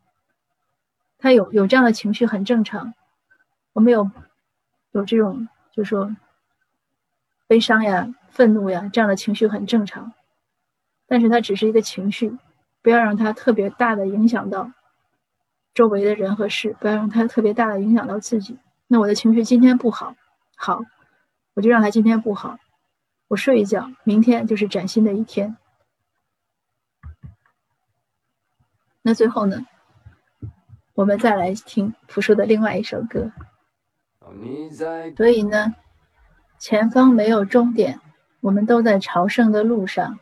[1.17, 2.93] 它有有这样的情绪很正常，
[3.73, 4.11] 我们有
[4.93, 6.15] 有这种就说
[7.47, 10.13] 悲伤呀、愤怒呀这样的情绪很正常，
[11.07, 12.37] 但是它只是一个情绪，
[12.83, 14.73] 不要让它特别大的影响到。
[15.75, 18.59] 周围的人和事，不要让它特别大的影响到自己。
[18.87, 20.15] 那我的情绪今天不好，
[20.55, 20.81] 好，
[21.55, 22.59] 我就让它今天不好。
[23.27, 25.57] 我睡一觉，明天就是崭新的一天。
[29.03, 29.67] 那最后呢，
[30.95, 33.33] 我们再来听朴树的另外一首歌。
[35.17, 35.75] 所以呢，
[36.65, 38.01] 前方没有终点，
[38.41, 40.19] 我们都在朝圣的路上。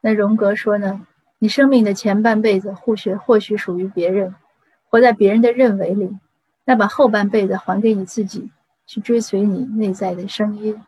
[0.00, 1.04] 那荣格说呢，
[1.40, 4.36] 你生命的前半辈子或许或许属于别人。
[4.84, 6.16] 活在别人的认为里，
[6.64, 8.52] 那把后半辈子还给你自己，
[8.86, 10.80] 去追随你内在的声音。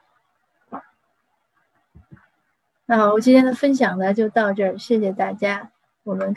[2.87, 5.73] 那好，我今天的分享呢就到这儿，谢谢大家，
[6.05, 6.37] 我们。